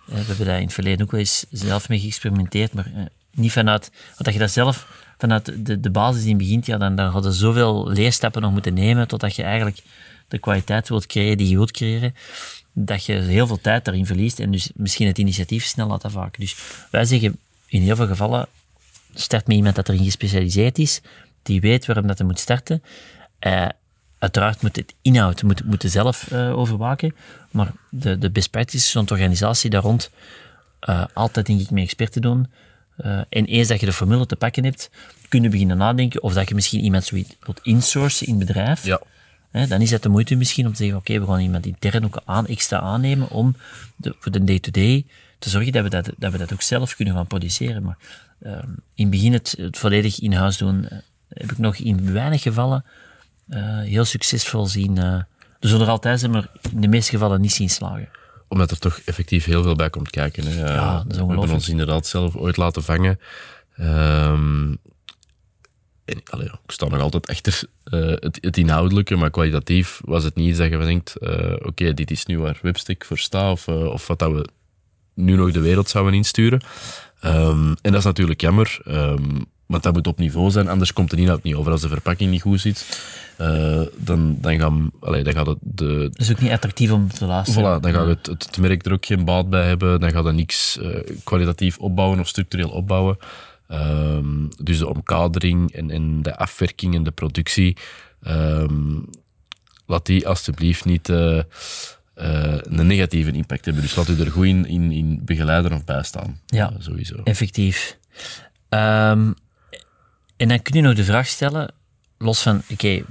uh, 0.08 0.14
we 0.14 0.24
hebben 0.24 0.46
daar 0.46 0.58
in 0.58 0.64
het 0.64 0.74
verleden 0.74 1.02
ook 1.02 1.10
wel 1.10 1.20
eens 1.20 1.44
zelf 1.50 1.88
mee 1.88 2.00
geëxperimenteerd, 2.00 2.72
maar 2.72 2.90
uh, 2.96 3.02
niet 3.32 3.52
vanuit, 3.52 3.90
want 4.04 4.24
dat 4.24 4.32
je 4.32 4.38
dat 4.38 4.50
zelf 4.50 4.86
vanuit 5.18 5.66
de, 5.66 5.80
de 5.80 5.90
basis 5.90 6.24
in 6.24 6.36
begint, 6.36 6.66
ja, 6.66 6.78
dan, 6.78 6.96
dan 6.96 7.10
had 7.10 7.24
je 7.24 7.32
zoveel 7.32 7.88
leerstappen 7.88 8.42
nog 8.42 8.52
moeten 8.52 8.74
nemen, 8.74 9.08
totdat 9.08 9.36
je 9.36 9.42
eigenlijk 9.42 9.82
de 10.28 10.38
kwaliteit 10.38 10.88
wilt 10.88 11.06
creëren 11.06 11.36
die 11.36 11.48
je 11.48 11.56
wilt 11.56 11.70
creëren, 11.70 12.14
dat 12.72 13.04
je 13.04 13.12
heel 13.12 13.46
veel 13.46 13.60
tijd 13.60 13.84
daarin 13.84 14.06
verliest 14.06 14.40
en 14.40 14.50
dus 14.50 14.70
misschien 14.74 15.06
het 15.06 15.18
initiatief 15.18 15.64
snel 15.64 15.86
laat 15.86 16.04
afhaken. 16.04 16.40
Dus 16.40 16.56
wij 16.90 17.04
zeggen 17.04 17.38
in 17.70 17.82
heel 17.82 17.96
veel 17.96 18.06
gevallen, 18.06 18.46
start 19.14 19.46
met 19.46 19.56
iemand 19.56 19.74
dat 19.74 19.88
erin 19.88 20.04
gespecialiseerd 20.04 20.78
is, 20.78 21.00
die 21.42 21.60
weet 21.60 21.86
waarom 21.86 22.06
dat 22.06 22.18
hij 22.18 22.26
moet 22.26 22.38
starten. 22.38 22.82
Uh, 23.46 23.68
uiteraard 24.18 24.62
moet 24.62 24.76
het 24.76 24.94
inhoud 25.02 25.42
moet, 25.42 25.64
moeten 25.64 25.90
zelf 25.90 26.30
uh, 26.32 26.58
overwaken, 26.58 27.14
maar 27.50 27.72
de, 27.90 28.18
de 28.18 28.30
best 28.30 28.50
practices 28.50 28.92
rond 28.92 29.08
de 29.08 29.14
organisatie 29.14 29.70
daar 29.70 29.82
rond 29.82 30.10
uh, 30.88 31.04
altijd 31.14 31.46
denk 31.46 31.60
ik 31.60 31.70
met 31.70 31.82
experten 31.82 32.22
doen. 32.22 32.50
En 33.28 33.44
eens 33.44 33.68
dat 33.68 33.80
je 33.80 33.86
de 33.86 33.92
formule 33.92 34.26
te 34.26 34.36
pakken 34.36 34.64
hebt, 34.64 34.90
kun 35.28 35.42
je 35.42 35.48
beginnen 35.48 35.76
nadenken 35.76 36.22
of 36.22 36.32
dat 36.32 36.48
je 36.48 36.54
misschien 36.54 36.80
iemand 36.80 37.04
zoiets 37.04 37.36
wilt 37.40 37.60
insourcen 37.62 38.26
in 38.26 38.38
het 38.38 38.46
bedrijf. 38.46 38.84
Ja. 38.84 39.00
Hè, 39.50 39.66
dan 39.66 39.80
is 39.80 39.90
het 39.90 40.02
de 40.02 40.08
moeite 40.08 40.34
misschien 40.34 40.66
om 40.66 40.72
te 40.72 40.78
zeggen, 40.78 40.96
oké, 40.96 41.10
okay, 41.10 41.26
we 41.26 41.32
gaan 41.32 41.40
iemand 41.40 41.66
intern 41.66 42.04
ook 42.04 42.22
aan, 42.24 42.46
extra 42.46 42.78
aannemen 42.78 43.30
om 43.30 43.56
de, 43.96 44.14
voor 44.18 44.32
de 44.32 44.44
day-to-day 44.44 45.04
te 45.40 45.50
zorgen 45.50 45.72
dat 45.72 45.82
we 45.82 45.88
dat, 45.88 46.10
dat 46.16 46.32
we 46.32 46.38
dat 46.38 46.52
ook 46.52 46.62
zelf 46.62 46.96
kunnen 46.96 47.14
gaan 47.14 47.26
produceren. 47.26 47.82
Maar 47.82 47.98
uh, 48.42 48.52
in 48.94 49.04
het 49.04 49.10
begin 49.10 49.32
het, 49.32 49.54
het 49.58 49.78
volledig 49.78 50.20
in 50.20 50.32
huis 50.32 50.56
doen, 50.56 50.84
uh, 50.84 50.98
heb 51.28 51.50
ik 51.50 51.58
nog 51.58 51.76
in 51.76 52.12
weinig 52.12 52.42
gevallen 52.42 52.84
uh, 53.48 53.80
heel 53.80 54.04
succesvol 54.04 54.66
zien. 54.66 54.96
Uh, 54.96 55.04
er 55.04 55.68
zullen 55.68 55.86
er 55.86 55.92
altijd 55.92 56.20
zijn, 56.20 56.30
maar 56.30 56.46
in 56.72 56.80
de 56.80 56.88
meeste 56.88 57.10
gevallen 57.10 57.40
niet 57.40 57.52
zien 57.52 57.70
slagen 57.70 58.08
omdat 58.50 58.70
er 58.70 58.78
toch 58.78 59.00
effectief 59.04 59.44
heel 59.44 59.62
veel 59.62 59.74
bij 59.74 59.90
komt 59.90 60.10
kijken. 60.10 60.46
Hè. 60.46 60.74
Ja, 60.74 60.96
dat 60.96 61.12
is 61.12 61.16
we 61.16 61.26
hebben 61.26 61.50
ons 61.50 61.68
inderdaad 61.68 62.06
zelf 62.06 62.36
ooit 62.36 62.56
laten 62.56 62.82
vangen. 62.82 63.20
Um, 63.80 64.78
en, 66.04 66.20
allee, 66.24 66.46
ik 66.46 66.70
sta 66.70 66.88
nog 66.88 67.00
altijd 67.00 67.26
achter 67.26 67.62
uh, 67.84 68.00
het, 68.00 68.38
het, 68.40 68.56
inhoudelijke, 68.56 69.16
maar 69.16 69.30
kwalitatief 69.30 70.00
was 70.04 70.24
het 70.24 70.34
niet 70.34 70.56
dat 70.56 70.70
je 70.70 70.78
denkt, 70.78 71.14
uh, 71.20 71.52
oké, 71.52 71.66
okay, 71.66 71.94
dit 71.94 72.10
is 72.10 72.26
nu 72.26 72.38
waar 72.38 72.58
Webstick 72.62 73.04
voor 73.04 73.18
staat, 73.18 73.52
of, 73.52 73.66
uh, 73.66 73.84
of 73.84 74.06
wat 74.06 74.18
dat 74.18 74.32
we 74.32 74.48
nu 75.24 75.36
nog 75.36 75.52
de 75.52 75.60
wereld 75.60 75.88
zouden 75.88 76.14
insturen. 76.14 76.60
Um, 77.24 77.68
en 77.82 77.90
dat 77.92 77.94
is 77.94 78.04
natuurlijk 78.04 78.40
jammer, 78.40 78.78
um, 78.88 79.44
want 79.66 79.82
dat 79.82 79.92
moet 79.92 80.06
op 80.06 80.18
niveau 80.18 80.50
zijn, 80.50 80.68
anders 80.68 80.92
komt 80.92 81.10
de 81.10 81.16
inhoud 81.16 81.42
niet 81.42 81.54
over. 81.54 81.72
Als 81.72 81.80
de 81.80 81.88
verpakking 81.88 82.30
niet 82.30 82.42
goed 82.42 82.60
zit, 82.60 83.02
uh, 83.40 83.80
dan, 83.96 84.36
dan, 84.40 84.58
gaan, 84.58 84.90
allee, 85.00 85.22
dan 85.22 85.32
gaat 85.32 85.46
het 85.46 85.58
de... 85.60 86.08
Dat 86.12 86.20
is 86.20 86.30
ook 86.30 86.40
niet 86.40 86.50
attractief 86.50 86.90
om 86.90 87.08
te 87.08 87.24
luisteren. 87.24 87.78
Voilà, 87.78 87.82
dan 87.82 87.92
gaat 87.92 88.06
het, 88.06 88.26
het, 88.26 88.46
het, 88.46 88.58
merk 88.58 88.86
er 88.86 88.92
ook 88.92 89.06
geen 89.06 89.24
baat 89.24 89.50
bij 89.50 89.66
hebben, 89.66 90.00
dan 90.00 90.10
gaat 90.10 90.24
het 90.24 90.34
niks 90.34 90.78
uh, 90.82 90.96
kwalitatief 91.24 91.78
opbouwen 91.78 92.20
of 92.20 92.28
structureel 92.28 92.70
opbouwen. 92.70 93.16
Um, 93.68 94.48
dus 94.62 94.78
de 94.78 94.88
omkadering 94.88 95.72
en, 95.72 95.90
en 95.90 96.22
de 96.22 96.36
afwerking 96.36 96.94
en 96.94 97.02
de 97.02 97.10
productie, 97.10 97.76
laat 99.86 100.06
die 100.06 100.28
alsjeblieft 100.28 100.84
niet 100.84 101.08
uh, 101.08 101.40
uh, 102.20 102.58
een 102.62 102.86
negatieve 102.86 103.32
impact 103.32 103.64
hebben. 103.64 103.82
Dus 103.82 103.94
laat 103.94 104.08
u 104.08 104.20
er 104.20 104.30
goed 104.30 104.46
in, 104.46 104.66
in, 104.66 104.92
in 104.92 105.20
begeleiden 105.24 105.72
of 105.72 105.84
bijstaan. 105.84 106.40
Ja, 106.46 106.70
uh, 106.70 106.76
sowieso. 106.78 107.20
effectief. 107.24 107.98
Um, 108.68 109.34
en 110.36 110.48
dan 110.48 110.62
kun 110.62 110.74
je 110.74 110.80
nog 110.82 110.94
de 110.94 111.04
vraag 111.04 111.26
stellen, 111.26 111.70
los 112.18 112.42
van, 112.42 112.62
oké, 112.70 113.02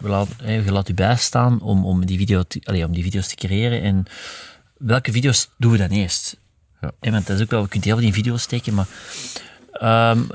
okay, 0.42 0.64
je 0.64 0.72
laat 0.72 0.90
u 0.90 0.94
bijstaan 0.94 1.62
om, 1.62 1.86
om, 1.86 2.06
die 2.06 2.18
video 2.18 2.44
te, 2.44 2.62
allez, 2.64 2.84
om 2.84 2.94
die 2.94 3.04
video's 3.04 3.28
te 3.28 3.36
creëren. 3.36 3.82
En 3.82 4.06
welke 4.78 5.12
video's 5.12 5.50
doen 5.58 5.72
we 5.72 5.78
dan 5.78 5.90
eerst? 5.90 6.38
Ja. 6.82 6.92
En 7.00 7.12
want 7.12 7.28
dat 7.28 7.36
is 7.36 7.44
ook 7.44 7.50
wel, 7.50 7.64
we 7.64 7.70
kunnen 7.70 7.88
heel 7.88 7.98
veel 7.98 8.08
in 8.08 8.14
video's 8.14 8.42
steken, 8.42 8.74
maar 8.74 8.88
um, 10.12 10.28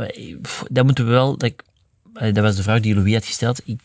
dat 0.70 0.84
moeten 0.84 1.04
we 1.04 1.10
wel, 1.10 1.36
dat, 1.36 1.52
dat 2.12 2.38
was 2.38 2.56
de 2.56 2.62
vraag 2.62 2.80
die 2.80 2.94
Louis 2.94 3.14
had 3.14 3.24
gesteld. 3.24 3.60
Ik, 3.64 3.80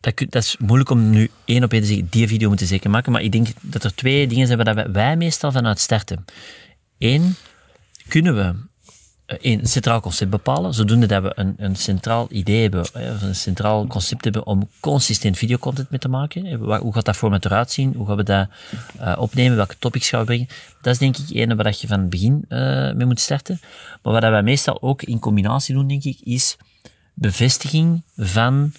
dat, 0.00 0.18
dat, 0.18 0.42
is 0.42 0.56
moeilijk 0.58 0.90
om 0.90 1.10
nu 1.10 1.30
één 1.44 1.64
op 1.64 1.72
één 1.72 1.80
te 1.80 1.86
zeggen, 1.86 2.06
die 2.10 2.28
video 2.28 2.48
moeten 2.48 2.66
zeker 2.66 2.90
maken, 2.90 3.12
maar 3.12 3.22
ik 3.22 3.32
denk 3.32 3.48
dat 3.60 3.84
er 3.84 3.94
twee 3.94 4.26
dingen 4.26 4.46
zijn 4.46 4.64
waar 4.64 4.74
wij, 4.74 4.90
wij 4.90 5.16
meestal 5.16 5.52
vanuit 5.52 5.78
starten. 5.78 6.24
Eén, 6.98 7.34
kunnen 8.08 8.34
we 8.34 8.54
een 9.26 9.66
centraal 9.66 10.00
concept 10.00 10.30
bepalen, 10.30 10.74
zodoende 10.74 11.06
dat 11.06 11.22
we 11.22 11.32
een, 11.34 11.54
een 11.56 11.76
centraal 11.76 12.26
idee 12.30 12.62
hebben, 12.62 12.86
een 12.92 13.34
centraal 13.34 13.86
concept 13.86 14.24
hebben 14.24 14.46
om 14.46 14.68
consistent 14.80 15.38
videocontent 15.38 15.90
mee 15.90 15.98
te 15.98 16.08
maken. 16.08 16.54
Hoe 16.54 16.92
gaat 16.92 17.04
dat 17.04 17.16
format 17.16 17.44
eruit 17.44 17.70
zien? 17.70 17.94
Hoe 17.96 18.06
gaan 18.06 18.16
we 18.16 18.22
dat 18.22 18.48
opnemen? 19.18 19.56
Welke 19.56 19.78
topics 19.78 20.08
gaan 20.08 20.20
we 20.20 20.26
brengen? 20.26 20.46
Dat 20.80 20.92
is 20.92 20.98
denk 20.98 21.16
ik 21.16 21.24
een 21.28 21.56
waar 21.56 21.76
je 21.78 21.86
van 21.86 22.00
het 22.00 22.10
begin 22.10 22.44
mee 22.96 23.06
moet 23.06 23.20
starten. 23.20 23.60
Maar 24.02 24.12
wat 24.12 24.22
wij 24.22 24.42
meestal 24.42 24.82
ook 24.82 25.02
in 25.02 25.18
combinatie 25.18 25.74
doen, 25.74 25.88
denk 25.88 26.04
ik, 26.04 26.18
is 26.20 26.56
bevestiging 27.14 28.02
van 28.16 28.72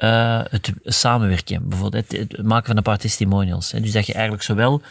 uh, 0.00 0.40
het 0.50 0.72
samenwerken. 0.84 1.68
Bijvoorbeeld 1.68 2.12
het, 2.12 2.42
maken 2.42 2.66
van 2.66 2.76
een 2.76 2.82
paar 2.82 2.98
testimonials. 2.98 3.70
Dus 3.70 3.92
dat 3.92 4.06
je 4.06 4.12
eigenlijk 4.12 4.42
zowel 4.42 4.82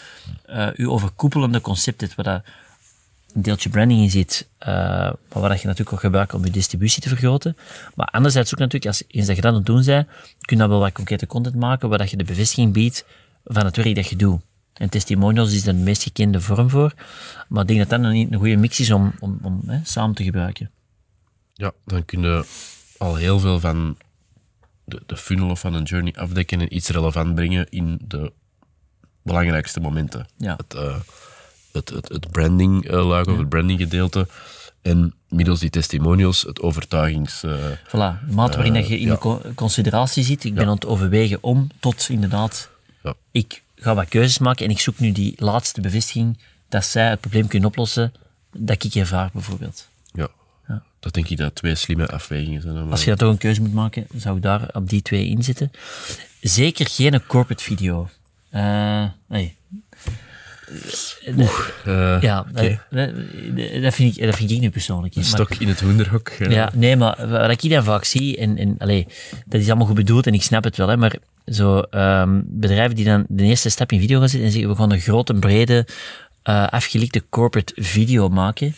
je 0.75 0.89
overkoepelende 0.89 1.61
concept 1.61 2.01
hebt, 2.01 2.15
waar 2.15 2.25
dat 2.25 2.43
een 3.33 3.41
deeltje 3.41 3.69
branding 3.69 4.01
in 4.01 4.09
zit, 4.09 4.47
uh, 4.59 4.67
maar 4.67 5.15
waar 5.29 5.51
je 5.51 5.67
natuurlijk 5.67 5.93
ook 5.93 5.99
gebruikt 5.99 6.33
om 6.33 6.45
je 6.45 6.51
distributie 6.51 7.01
te 7.01 7.07
vergroten. 7.07 7.57
Maar 7.95 8.05
anderzijds 8.05 8.53
ook 8.53 8.59
natuurlijk, 8.59 8.85
als 8.85 9.03
eens 9.07 9.27
dat 9.27 9.35
je 9.35 9.41
dat 9.41 9.51
aan 9.51 9.57
het 9.57 9.65
doen 9.65 9.83
bent, 9.85 10.07
kun 10.41 10.55
je 10.55 10.55
dan 10.55 10.69
wel 10.69 10.79
wat 10.79 10.91
concrete 10.91 11.27
content 11.27 11.55
maken, 11.55 11.89
waar 11.89 11.97
dat 11.97 12.09
je 12.09 12.17
de 12.17 12.23
bevestiging 12.23 12.73
biedt 12.73 13.05
van 13.43 13.65
het 13.65 13.75
werk 13.75 13.95
dat 13.95 14.07
je 14.07 14.15
doet. 14.15 14.41
En 14.73 14.89
testimonials 14.89 15.53
is 15.53 15.63
de 15.63 15.73
meest 15.73 16.03
gekende 16.03 16.41
vorm 16.41 16.69
voor, 16.69 16.93
maar 17.47 17.61
ik 17.61 17.67
denk 17.67 17.79
dat 17.79 17.89
dat 17.89 17.99
een, 17.99 18.33
een 18.33 18.39
goede 18.39 18.55
mix 18.55 18.79
is 18.79 18.91
om, 18.91 19.13
om, 19.19 19.39
om 19.41 19.61
hè, 19.65 19.79
samen 19.83 20.15
te 20.15 20.23
gebruiken. 20.23 20.71
Ja, 21.53 21.71
dan 21.85 22.05
kun 22.05 22.21
je 22.21 22.45
al 22.97 23.15
heel 23.15 23.39
veel 23.39 23.59
van 23.59 23.97
de, 24.89 25.01
de 25.05 25.17
funnel 25.17 25.49
of 25.49 25.59
van 25.59 25.73
een 25.73 25.83
journey 25.83 26.13
afdekken 26.15 26.61
en 26.61 26.75
iets 26.75 26.89
relevant 26.89 27.35
brengen 27.35 27.69
in 27.69 27.99
de 28.07 28.31
belangrijkste 29.21 29.79
momenten. 29.79 30.27
Ja. 30.37 30.55
Het, 30.55 30.73
uh, 30.73 30.95
het, 31.71 31.89
het, 31.89 32.09
het 32.09 32.31
branding 32.31 32.91
uh, 32.91 33.07
luik 33.07 33.27
of 33.27 33.37
het 33.37 33.49
branding 33.49 33.79
gedeelte. 33.79 34.27
En 34.81 35.13
middels 35.27 35.59
die 35.59 35.69
testimonials 35.69 36.41
het 36.41 36.61
overtuigings... 36.61 37.43
Uh, 37.43 37.53
voilà, 37.87 37.91
de 38.27 38.31
mate 38.31 38.57
waarin 38.57 38.73
je 38.73 38.99
in 38.99 39.07
ja. 39.07 39.15
de 39.15 39.53
consideratie 39.55 40.23
zit. 40.23 40.43
Ik 40.43 40.53
ben 40.53 40.65
aan 40.65 40.75
het 40.75 40.85
overwegen 40.85 41.37
om 41.41 41.69
tot 41.79 42.07
inderdaad... 42.09 42.69
Ja. 43.03 43.13
Ik 43.31 43.63
ga 43.75 43.95
wat 43.95 44.07
keuzes 44.07 44.37
maken 44.37 44.65
en 44.65 44.71
ik 44.71 44.79
zoek 44.79 44.99
nu 44.99 45.11
die 45.11 45.33
laatste 45.37 45.81
bevestiging 45.81 46.37
dat 46.69 46.85
zij 46.85 47.09
het 47.09 47.19
probleem 47.19 47.47
kunnen 47.47 47.69
oplossen 47.69 48.13
dat 48.51 48.83
ik 48.83 48.93
je 48.93 49.05
vraag, 49.05 49.31
bijvoorbeeld. 49.31 49.88
Dat 50.99 51.13
denk 51.13 51.27
ik 51.27 51.37
dat 51.37 51.55
twee 51.55 51.75
slimme 51.75 52.07
afwegingen 52.07 52.61
zijn. 52.61 52.91
Als 52.91 53.03
je 53.03 53.09
dat 53.09 53.19
toch 53.19 53.29
een 53.29 53.37
keuze 53.37 53.61
moet 53.61 53.73
maken, 53.73 54.07
zou 54.15 54.35
ik 54.35 54.41
daar 54.41 54.69
op 54.73 54.89
die 54.89 55.01
twee 55.01 55.25
inzetten. 55.25 55.71
Zeker 56.41 56.87
geen 56.89 57.25
corporate 57.27 57.63
video. 57.63 58.09
Uh, 58.53 59.05
nee, 59.27 59.57
Oeh, 61.37 61.67
uh, 61.87 62.21
ja, 62.21 62.45
okay. 62.49 62.79
dat, 62.89 63.11
dat, 63.81 63.93
vind 63.93 64.17
ik, 64.17 64.25
dat 64.25 64.35
vind 64.35 64.51
ik 64.51 64.59
nu 64.59 64.69
persoonlijk. 64.69 65.15
Een 65.15 65.23
stok 65.23 65.55
in 65.55 65.67
het 65.67 65.79
hoenderhok. 65.79 66.31
Ja. 66.39 66.49
ja, 66.49 66.71
nee, 66.73 66.95
maar 66.95 67.29
wat 67.29 67.63
ik 67.63 67.69
dan 67.69 67.83
vaak 67.83 68.03
zie, 68.03 68.37
en, 68.37 68.57
en 68.57 68.75
allee, 68.77 69.07
dat 69.45 69.61
is 69.61 69.67
allemaal 69.67 69.85
goed 69.85 69.95
bedoeld 69.95 70.27
en 70.27 70.33
ik 70.33 70.41
snap 70.41 70.63
het 70.63 70.77
wel, 70.77 70.87
hè, 70.87 70.97
maar 70.97 71.15
zo 71.45 71.83
um, 71.91 72.43
bedrijven 72.47 72.95
die 72.95 73.05
dan 73.05 73.25
de 73.27 73.43
eerste 73.43 73.69
stap 73.69 73.91
in 73.91 73.99
video 73.99 74.19
gaan 74.19 74.29
zitten 74.29 74.47
en 74.47 74.53
zeggen, 74.53 74.71
we 74.71 74.77
gaan 74.77 74.91
een 74.91 74.99
grote, 74.99 75.33
brede, 75.33 75.87
uh, 76.49 76.67
afgelikte 76.67 77.23
corporate 77.29 77.73
video 77.75 78.29
maken, 78.29 78.75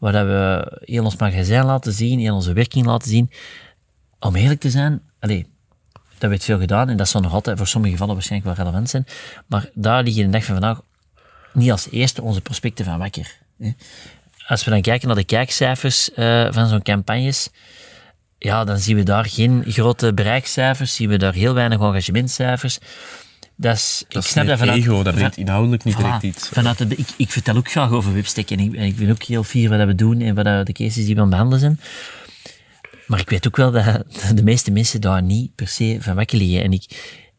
waar 0.00 0.26
we 0.26 0.72
heel 0.84 1.04
ons 1.04 1.16
magazijn 1.16 1.64
laten 1.64 1.92
zien, 1.92 2.18
heel 2.18 2.34
onze 2.34 2.52
werking 2.52 2.86
laten 2.86 3.10
zien. 3.10 3.30
Om 4.18 4.36
eerlijk 4.36 4.60
te 4.60 4.70
zijn, 4.70 5.02
allee, 5.18 5.46
dat 6.18 6.30
werd 6.30 6.44
veel 6.44 6.58
gedaan 6.58 6.88
en 6.88 6.96
dat 6.96 7.08
zal 7.08 7.20
nog 7.20 7.32
altijd 7.32 7.58
voor 7.58 7.66
sommige 7.66 7.92
gevallen 7.92 8.14
waarschijnlijk 8.14 8.56
wel 8.56 8.64
relevant 8.64 8.90
zijn, 8.90 9.06
maar 9.46 9.70
daar 9.74 10.02
liggen 10.02 10.24
de 10.24 10.30
dag 10.30 10.44
van 10.44 10.54
vandaag 10.54 10.80
niet 11.52 11.70
als 11.70 11.90
eerste 11.90 12.22
onze 12.22 12.40
prospecten 12.40 12.84
van 12.84 12.98
wakker. 12.98 13.38
Als 14.46 14.64
we 14.64 14.70
dan 14.70 14.80
kijken 14.82 15.06
naar 15.06 15.16
de 15.16 15.24
kijkcijfers 15.24 16.10
uh, 16.16 16.46
van 16.50 16.68
zo'n 16.68 16.82
campagnes, 16.82 17.48
ja, 18.38 18.64
dan 18.64 18.78
zien 18.78 18.96
we 18.96 19.02
daar 19.02 19.24
geen 19.24 19.64
grote 19.66 20.14
bereikcijfers, 20.14 20.94
zien 20.94 21.08
we 21.08 21.16
daar 21.16 21.34
heel 21.34 21.54
weinig 21.54 21.80
engagementcijfers. 21.80 22.78
Dat 23.60 23.76
is, 23.76 24.04
dat 24.08 24.24
ik 24.24 24.30
snap 24.30 24.46
dat 24.46 24.58
vanuit, 24.58 24.78
ego, 24.78 25.02
dat 25.02 25.14
brengt 25.14 25.36
inhoudelijk 25.36 25.84
niet 25.84 25.96
direct 25.96 26.22
iets. 26.22 26.48
Vanuit 26.48 26.78
de, 26.78 26.96
ik, 26.96 27.08
ik 27.16 27.30
vertel 27.30 27.56
ook 27.56 27.70
graag 27.70 27.90
over 27.90 28.14
Webstack 28.14 28.50
en 28.50 28.60
ik, 28.60 28.74
en 28.74 28.84
ik 28.84 28.96
ben 28.96 29.10
ook 29.10 29.22
heel 29.22 29.44
fier 29.44 29.68
wat 29.68 29.86
we 29.86 29.94
doen 29.94 30.20
en 30.20 30.34
wat 30.34 30.66
de 30.66 30.72
cases 30.72 31.04
die 31.04 31.14
we 31.14 31.20
aan 31.20 31.20
het 31.20 31.30
behandelen 31.30 31.60
zijn. 31.60 31.80
Maar 33.06 33.20
ik 33.20 33.30
weet 33.30 33.46
ook 33.46 33.56
wel 33.56 33.70
dat 33.70 34.04
de 34.36 34.42
meeste 34.42 34.70
mensen 34.70 35.00
daar 35.00 35.22
niet 35.22 35.54
per 35.54 35.68
se 35.68 35.96
van 36.00 36.14
wakker 36.14 36.38
liggen. 36.38 36.62
En 36.62 36.72
ik, 36.72 36.84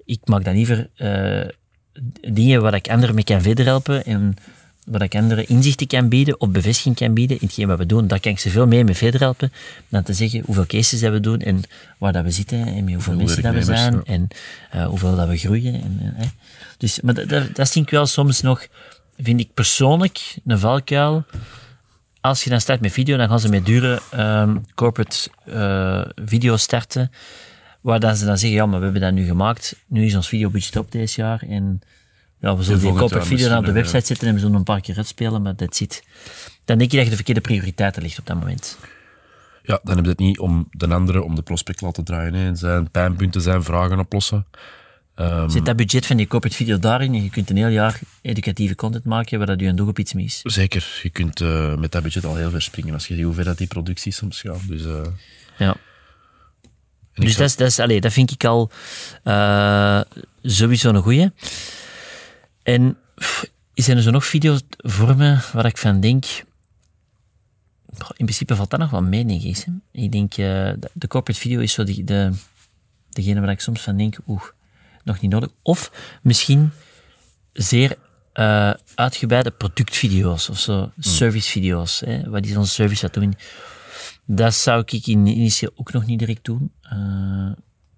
ik 0.05 0.19
maak 0.23 0.43
dan 0.43 0.53
liever 0.53 0.89
uh, 0.97 1.47
dingen 2.33 2.61
waar 2.61 2.73
ik 2.73 2.89
anderen 2.89 3.15
mee 3.15 3.23
kan 3.23 3.41
verder 3.41 3.65
helpen 3.65 4.05
en 4.05 4.35
waar 4.91 5.01
ik 5.01 5.15
anderen 5.15 5.47
inzichten 5.47 5.87
kan 5.87 6.09
bieden 6.09 6.39
of 6.39 6.49
bevestiging 6.49 6.95
kan 6.95 7.13
bieden 7.13 7.39
in 7.39 7.47
hetgeen 7.47 7.67
wat 7.67 7.77
we 7.77 7.85
doen. 7.85 8.07
Daar 8.07 8.19
kan 8.19 8.31
ik 8.31 8.39
ze 8.39 8.49
veel 8.49 8.67
meer 8.67 8.85
mee 8.85 8.95
verder 8.95 9.19
helpen 9.19 9.51
dan 9.89 10.03
te 10.03 10.13
zeggen 10.13 10.43
hoeveel 10.45 10.65
cases 10.65 10.99
dat 10.99 11.11
we 11.11 11.19
doen 11.19 11.39
en 11.39 11.61
waar 11.97 12.13
dat 12.13 12.23
we 12.23 12.31
zitten 12.31 12.65
en 12.65 12.83
met 12.83 12.93
hoeveel 12.93 13.15
mensen 13.15 13.41
dat 13.41 13.53
we 13.53 13.63
zijn 13.63 13.93
ja. 13.93 14.01
en 14.03 14.27
uh, 14.75 14.85
hoeveel 14.85 15.15
dat 15.15 15.27
we 15.27 15.37
groeien. 15.37 15.73
En, 15.73 16.13
en, 16.17 16.31
dus, 16.77 17.01
maar 17.01 17.13
dat, 17.13 17.29
dat, 17.29 17.55
dat 17.55 17.69
vind 17.69 17.85
ik 17.85 17.91
wel 17.91 18.05
soms 18.05 18.41
nog, 18.41 18.67
vind 19.17 19.39
ik 19.39 19.53
persoonlijk, 19.53 20.37
een 20.45 20.59
valkuil. 20.59 21.23
Als 22.21 22.43
je 22.43 22.49
dan 22.49 22.61
start 22.61 22.81
met 22.81 22.91
video, 22.91 23.17
dan 23.17 23.27
gaan 23.27 23.39
ze 23.39 23.49
met 23.49 23.65
dure 23.65 24.01
um, 24.15 24.65
corporate 24.75 25.29
uh, 25.45 26.05
video 26.25 26.57
starten 26.57 27.11
waar 27.81 27.99
dan 27.99 28.15
ze 28.15 28.25
dan 28.25 28.37
zeggen, 28.37 28.59
ja, 28.59 28.65
maar 28.65 28.77
we 28.77 28.83
hebben 28.83 29.01
dat 29.01 29.13
nu 29.13 29.25
gemaakt, 29.25 29.75
nu 29.87 30.05
is 30.05 30.15
ons 30.15 30.27
videobudget 30.27 30.75
op 30.75 30.91
deze 30.91 31.21
jaar 31.21 31.43
en 31.49 31.81
ja, 32.41 32.57
we 32.57 32.63
zullen 32.63 32.79
die 32.79 32.93
dan 33.49 33.57
op 33.57 33.65
de 33.65 33.71
website 33.71 34.05
zetten 34.05 34.27
en 34.27 34.33
we 34.33 34.39
zullen 34.39 34.55
een 34.55 34.63
paar 34.63 34.81
keer 34.81 34.97
uitspelen, 34.97 35.41
maar 35.41 35.55
dat 35.55 35.75
zit. 35.75 36.03
Dan 36.65 36.77
denk 36.77 36.91
je 36.91 36.95
dat 36.95 37.05
je 37.05 37.09
de 37.09 37.15
verkeerde 37.15 37.41
prioriteiten 37.41 38.01
ligt 38.01 38.19
op 38.19 38.25
dat 38.25 38.39
moment. 38.39 38.77
Ja, 39.63 39.79
dan 39.83 39.95
heb 39.95 40.03
je 40.03 40.11
het 40.11 40.19
niet 40.19 40.39
om 40.39 40.67
de 40.71 40.87
andere, 40.87 41.23
om 41.23 41.35
de 41.35 41.41
prospect 41.41 41.81
laten 41.81 42.03
draaien. 42.03 42.33
Hè. 42.33 42.55
Zijn 42.55 42.91
pijnpunten, 42.91 43.41
zijn 43.41 43.63
vragen 43.63 43.99
oplossen. 43.99 44.45
Ehm, 45.15 45.49
Zit 45.49 45.65
dat 45.65 45.75
budget 45.75 46.05
van 46.05 46.17
die 46.17 46.27
corporate 46.27 46.57
video 46.57 46.79
daarin 46.79 47.13
en 47.13 47.23
je 47.23 47.29
kunt 47.29 47.49
een 47.49 47.57
heel 47.57 47.67
jaar 47.67 47.99
educatieve 48.21 48.75
content 48.75 49.05
maken 49.05 49.37
waar 49.37 49.47
dat 49.47 49.59
je 49.59 49.65
een 49.65 49.75
doel 49.75 49.87
op 49.87 49.99
iets 49.99 50.13
mis. 50.13 50.39
Zeker, 50.43 50.99
je 51.03 51.09
kunt 51.09 51.41
eh, 51.41 51.75
met 51.75 51.91
dat 51.91 52.03
budget 52.03 52.25
al 52.25 52.35
heel 52.35 52.49
ver 52.49 52.61
springen 52.61 52.93
als 52.93 53.07
je 53.07 53.15
ziet 53.15 53.23
hoe 53.23 53.33
ver 53.33 53.43
dat 53.43 53.57
die 53.57 53.67
producties 53.67 54.15
soms 54.15 54.41
gaan. 54.41 54.61
Dus, 54.67 54.85
eh, 54.85 55.01
Ja. 55.57 55.75
Dus 57.13 57.35
dat, 57.35 57.47
is, 57.47 57.55
dat, 57.55 57.67
is, 57.67 57.79
allee, 57.79 58.01
dat 58.01 58.13
vind 58.13 58.31
ik 58.31 58.43
al 58.43 58.71
eh, 59.23 60.01
sowieso 60.43 60.89
een 60.89 61.01
goeie. 61.01 61.31
En 62.63 62.97
pff, 63.15 63.45
zijn 63.73 63.97
er 63.97 64.03
zo 64.03 64.11
nog 64.11 64.25
videovormen 64.25 65.41
waar 65.53 65.65
ik 65.65 65.77
van 65.77 65.99
denk... 65.99 66.25
In 67.97 68.25
principe 68.25 68.55
valt 68.55 68.69
dat 68.69 68.79
nog 68.79 68.89
wel 68.89 69.01
mee, 69.03 69.25
denk 69.25 69.41
ik. 69.41 69.57
hè. 69.57 69.71
Ik 70.01 70.11
denk, 70.11 70.31
eh, 70.31 70.37
de- 70.93 71.07
corporate 71.07 71.39
video 71.39 71.59
is 71.59 71.73
zo 71.73 71.83
die, 71.83 72.03
de, 72.03 72.31
degene 73.09 73.39
waar 73.39 73.49
ik 73.49 73.59
soms 73.59 73.81
van 73.81 73.97
denk, 73.97 74.17
oeh, 74.27 74.43
nog 75.03 75.19
niet 75.21 75.31
nodig. 75.31 75.49
Of 75.61 75.91
misschien 76.21 76.71
zeer 77.53 77.97
eh, 78.33 78.73
uitgebreide 78.95 79.51
productvideo's 79.51 80.49
of 80.49 80.59
zo, 80.59 80.91
servicevideo's, 80.99 81.99
hè, 81.99 82.29
waar 82.29 82.41
die 82.41 82.53
zo'n 82.53 82.65
service 82.65 83.01
wat 83.01 83.13
doen. 83.13 83.35
Dat 84.25 84.53
zou 84.53 84.83
ik 84.85 85.07
in 85.07 85.25
initieel 85.27 85.71
ook 85.75 85.91
nog 85.91 86.05
niet 86.05 86.19
direct 86.19 86.45
doen. 86.45 86.71
Eh, 86.81 87.51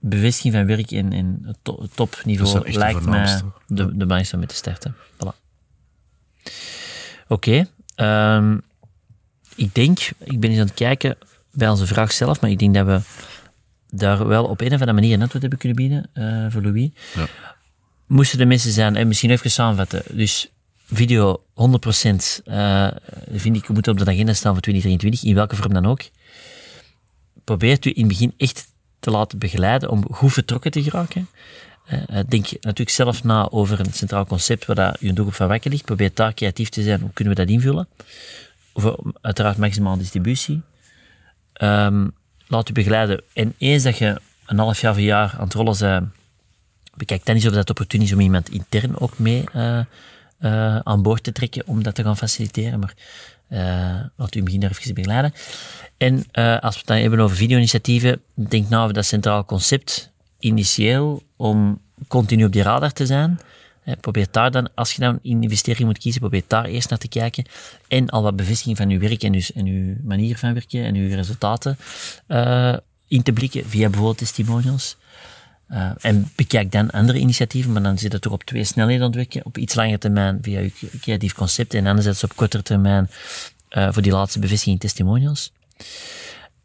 bevestiging 0.10 0.54
van 0.54 0.66
werk 0.66 0.92
en, 0.92 1.14
en 1.14 1.40
het 1.46 1.58
to- 1.62 1.88
topniveau 1.96 2.72
lijkt 2.72 2.94
mij 2.94 3.02
voornaamste. 3.04 3.44
de, 3.68 3.76
de 3.76 3.92
belangrijkste 3.92 4.34
om 4.34 4.40
mee 4.40 4.50
te 4.50 4.56
starten. 4.56 4.96
Voilà. 5.14 5.36
Oké. 7.28 7.68
ehm, 7.96 8.58
ik 9.56 9.76
denk, 9.76 10.00
ik 10.24 10.40
ben 10.40 10.50
eens 10.50 10.60
aan 10.60 10.66
het 10.66 10.76
kijken 10.76 11.18
bij 11.52 11.70
onze 11.70 11.88
vraag 11.88 12.12
zelf, 12.12 12.42
maar 12.42 12.50
ik 12.50 12.60
denk 12.60 12.74
dat 12.74 12.86
we 12.86 13.00
daar 13.90 14.28
wel 14.28 14.46
op 14.46 14.60
een 14.62 14.68
of 14.68 14.74
andere 14.74 14.94
manier 14.94 15.14
een 15.14 15.22
antwoord 15.22 15.42
hebben 15.42 15.60
kunnen 15.60 15.78
bieden 15.78 16.10
eh, 16.14 16.52
voor 16.52 16.62
Louis. 16.62 16.90
Ja. 17.16 17.28
Moesten 18.08 18.38
de 18.38 18.46
mensen 18.46 18.72
zijn, 18.72 18.96
en 18.96 19.08
misschien 19.08 19.30
even 19.30 19.52
samenvatten, 19.52 20.04
dus 20.12 20.52
video 20.86 21.44
100% 21.54 22.44
eh 22.46 22.88
vind 23.32 23.56
ik 23.56 23.70
moet 23.70 23.88
op 23.88 23.98
de 23.98 24.06
agenda 24.12 24.34
staan 24.34 24.52
voor 24.54 24.62
2023, 24.62 25.24
in 25.24 25.36
welke 25.36 25.56
vorm 25.56 25.74
dan 25.74 25.86
ook. 25.86 26.02
Probeert 27.44 27.86
u 27.86 27.90
in 27.90 28.00
het 28.00 28.08
begin 28.08 28.34
echt 28.38 28.72
te 29.04 29.12
laten 29.12 29.38
begeleiden 29.40 29.90
om 29.90 30.06
goed 30.12 30.34
vertrokken 30.34 30.72
te 30.72 30.84
geraken. 30.84 31.28
Eh, 31.86 32.20
eh, 32.20 32.28
denk 32.28 32.46
natuurlijk 32.52 32.90
zelf 32.90 33.24
na 33.24 33.50
over 33.50 33.80
een 33.80 33.94
centraal 33.94 34.26
concept 34.26 34.66
waar 34.66 34.76
dat 34.76 34.98
je 35.00 35.14
doelgroep 35.14 35.34
van 35.34 35.48
wakker 35.48 35.72
ligt. 35.72 35.86
Probeer 35.86 36.12
daar 36.14 36.34
creatief 36.34 36.70
te 36.70 36.84
zijn. 36.84 37.02
Hoe 37.02 37.14
kunnen 37.14 37.34
we 37.36 37.40
dat 37.40 37.50
invullen? 37.50 37.88
Voor 38.74 39.14
uiteraard 39.22 39.58
maximale 39.58 39.98
distributie. 39.98 40.62
Ehm, 41.54 42.08
laat 42.48 42.70
u 42.70 42.74
begeleiden. 42.74 43.24
En 43.34 43.54
eens 43.58 43.84
dat 43.84 43.98
je 43.98 44.22
een 44.46 44.58
half 44.58 44.82
jaar 44.82 44.92
of 44.92 44.98
een 44.98 45.04
jaar 45.04 45.36
aan 45.38 45.44
het 45.44 45.54
rollen 45.54 45.78
bent, 45.80 46.10
bekijk 46.96 47.26
dan 47.26 47.36
eens 47.36 47.46
of 47.46 47.54
dat 47.54 47.70
opportun 47.70 48.02
is 48.02 48.14
om 48.14 48.20
iemand 48.20 48.50
intern 48.50 49.00
ook 49.00 49.18
mee 49.18 49.44
eh, 49.52 50.78
aan 50.78 51.02
boord 51.02 51.24
te 51.24 51.32
trekken 51.32 51.68
om 51.68 51.84
dat 51.84 51.96
te 51.96 52.04
gaan 52.04 52.18
faciliteren. 52.18 52.80
Maar 52.80 52.94
eh 53.54 54.00
laat 54.18 54.36
u 54.36 54.40
in 54.40 54.44
het 54.44 54.44
begin 54.44 54.60
daar 54.60 54.72
even 54.72 54.94
begeleiden. 54.94 55.34
En 55.98 56.26
eh, 56.32 56.60
als 56.60 56.74
we 56.74 56.80
het 56.80 56.88
dan 56.88 56.98
hebben 56.98 57.20
over 57.20 57.36
video-initiatieven, 57.36 58.22
denk 58.34 58.70
nou 58.70 58.82
over 58.82 58.94
dat 58.94 59.06
centraal 59.06 59.46
concept 59.46 60.12
initieel 60.40 61.24
om 61.36 61.82
continu 62.08 62.46
op 62.46 62.52
die 62.52 62.62
radar 62.62 62.92
te 62.92 63.06
zijn. 63.06 63.40
Eh, 63.84 63.94
probeer 64.02 64.28
daar 64.32 64.52
dan, 64.52 64.70
als 64.76 64.92
je 64.94 65.00
dan 65.00 65.20
een 65.24 65.44
investering 65.44 65.88
moet 65.88 65.98
kiezen, 65.98 66.22
probeer 66.22 66.44
daar 66.48 66.66
eerst 66.66 66.90
naar 66.90 67.00
te 67.00 67.08
kijken. 67.08 67.46
En 67.88 68.10
al 68.10 68.24
wat 68.24 68.36
bevestiging 68.36 68.78
van 68.78 68.90
uw 68.90 69.00
werk 69.00 69.24
en 69.24 69.34
uw, 69.34 69.42
en 69.56 69.66
uw 69.66 69.96
manier 70.04 70.38
van 70.38 70.54
werken 70.54 70.84
en 70.84 70.96
uw 70.96 71.08
resultaten 71.08 71.78
eh, 72.28 72.74
in 73.08 73.24
te 73.24 73.34
blikken 73.34 73.66
via 73.66 73.88
bijvoorbeeld 73.88 74.18
testimonials. 74.18 74.98
Eh, 75.68 75.90
en 76.02 76.32
bekijk 76.36 76.72
dan 76.72 76.92
andere 76.92 77.20
initiatieven, 77.20 77.72
maar 77.72 77.84
dan 77.84 77.98
zit 77.98 78.12
het 78.12 78.22
toch 78.22 78.34
op 78.34 78.44
twee 78.44 78.64
snelheden 78.64 79.06
ontwikkelen. 79.06 79.46
Op 79.46 79.58
iets 79.58 79.76
langere 79.76 79.98
termijn 79.98 80.38
via 80.42 80.60
je 80.60 80.72
creatief 81.02 81.34
concept 81.34 81.74
en 81.74 81.88
anderzijds 81.88 82.24
op 82.24 82.36
kortere 82.36 82.64
termijn 82.64 83.10
eh, 83.74 83.88
voor 83.92 84.02
die 84.02 84.12
laatste 84.12 84.40
bevestiging 84.40 84.76
in 84.76 84.82
testimonials. 84.82 85.52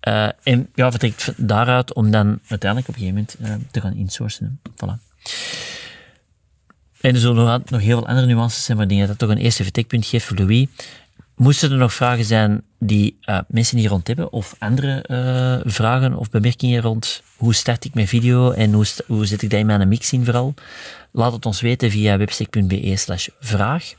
Eh, 0.00 0.28
en 0.42 0.68
ja, 0.74 0.90
vertrekt 0.90 1.32
daaruit 1.36 1.92
om 1.92 2.10
dan 2.10 2.40
uiteindelijk 2.48 2.88
op 2.88 2.94
een 2.94 3.00
gegeven 3.00 3.28
moment 3.40 3.62
eh, 3.62 3.70
te 3.70 3.80
gaan 3.80 3.94
insourcen. 3.94 4.60
Voilà. 4.70 5.22
En 7.00 7.14
er 7.14 7.20
zullen 7.20 7.62
nog, 7.68 7.80
heel 7.80 7.98
veel 7.98 8.08
andere 8.08 8.26
nuances 8.26 8.64
zijn, 8.64 8.78
maar 8.78 8.90
ik 8.90 9.06
dat 9.06 9.18
toch 9.18 9.28
een 9.28 9.38
eerste 9.38 9.62
vertrekpunt 9.62 10.06
geeft 10.06 10.24
voor 10.24 10.36
Louis. 10.36 10.66
Moesten 11.36 11.70
er 11.70 11.76
nog 11.76 11.94
vragen 11.94 12.24
zijn 12.24 12.62
die 12.78 13.18
mensen 13.48 13.78
hier 13.78 13.88
rond 13.88 14.06
hebben, 14.06 14.32
of 14.32 14.54
andere 14.58 15.62
vragen 15.66 16.16
of 16.16 16.30
bemerkingen 16.30 16.82
rond 16.82 17.22
hoe 17.36 17.54
start 17.54 17.84
ik 17.84 17.94
mijn 17.94 18.08
video 18.08 18.50
en 18.50 18.72
hoe, 18.72 18.86
hoe 19.06 19.26
zet 19.26 19.42
ik 19.42 19.50
dat 19.50 19.60
in 19.60 19.66
mijn 19.66 19.88
mix 19.88 20.12
in 20.12 20.24
vooral? 20.24 20.54
Laat 21.12 21.32
het 21.32 21.46
ons 21.46 21.60
weten 21.60 21.90
via 21.90 22.16
webstack.be 22.16 22.96
slash 22.96 23.28
vraag. 23.40 23.94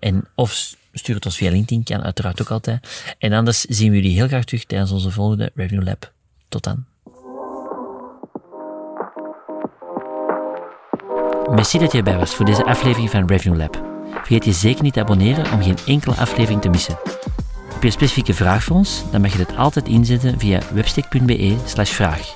En, 0.00 0.24
of 0.34 0.78
stuur 0.92 1.14
het 1.14 1.24
ons 1.24 1.36
via 1.36 1.50
LinkedIn, 1.50 1.84
kan 1.84 2.02
uiteraard 2.02 2.40
ook 2.40 2.50
altijd. 2.50 3.14
En 3.18 3.32
anders 3.32 3.60
zien 3.60 3.90
we 3.90 3.96
jullie 3.96 4.16
heel 4.16 4.26
graag 4.26 4.44
terug 4.44 4.64
tijdens 4.64 4.90
onze 4.90 5.10
volgende 5.10 5.50
Revenue 5.54 5.84
Lab. 5.84 6.12
Tot 6.48 6.64
dan. 6.64 6.84
Merci 11.50 11.78
dat 11.78 11.92
je 11.92 11.98
erbij 11.98 12.16
was 12.16 12.34
voor 12.34 12.44
deze 12.44 12.64
aflevering 12.64 13.10
van 13.10 13.26
Revenue 13.26 13.58
Lab. 13.58 13.82
Vergeet 14.12 14.44
je 14.44 14.52
zeker 14.52 14.82
niet 14.82 14.92
te 14.92 15.00
abonneren 15.00 15.52
om 15.52 15.62
geen 15.62 15.78
enkele 15.86 16.14
aflevering 16.14 16.60
te 16.60 16.68
missen. 16.68 16.98
Heb 17.72 17.80
je 17.80 17.86
een 17.86 17.92
specifieke 17.92 18.34
vraag 18.34 18.64
voor 18.64 18.76
ons? 18.76 19.02
Dan 19.10 19.20
mag 19.20 19.32
je 19.32 19.38
dit 19.38 19.56
altijd 19.56 19.88
inzetten 19.88 20.38
via 20.38 20.60
webstick.be 20.72 21.56
slash 21.64 21.90
vraag. 21.90 22.34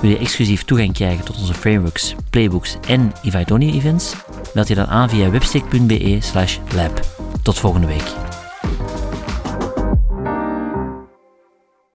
Wil 0.00 0.10
je 0.10 0.18
exclusief 0.18 0.64
toegang 0.64 0.92
krijgen 0.92 1.24
tot 1.24 1.36
onze 1.36 1.54
frameworks, 1.54 2.14
playbooks 2.30 2.76
en 2.88 3.12
Only 3.50 3.70
events? 3.70 4.14
Meld 4.54 4.68
je 4.68 4.74
dan 4.74 4.86
aan 4.86 5.08
via 5.08 5.30
webstick.be 5.30 6.18
slash 6.20 6.58
lab. 6.74 7.15
Tot 7.42 7.58
volgende 7.58 7.86
week. 7.86 8.25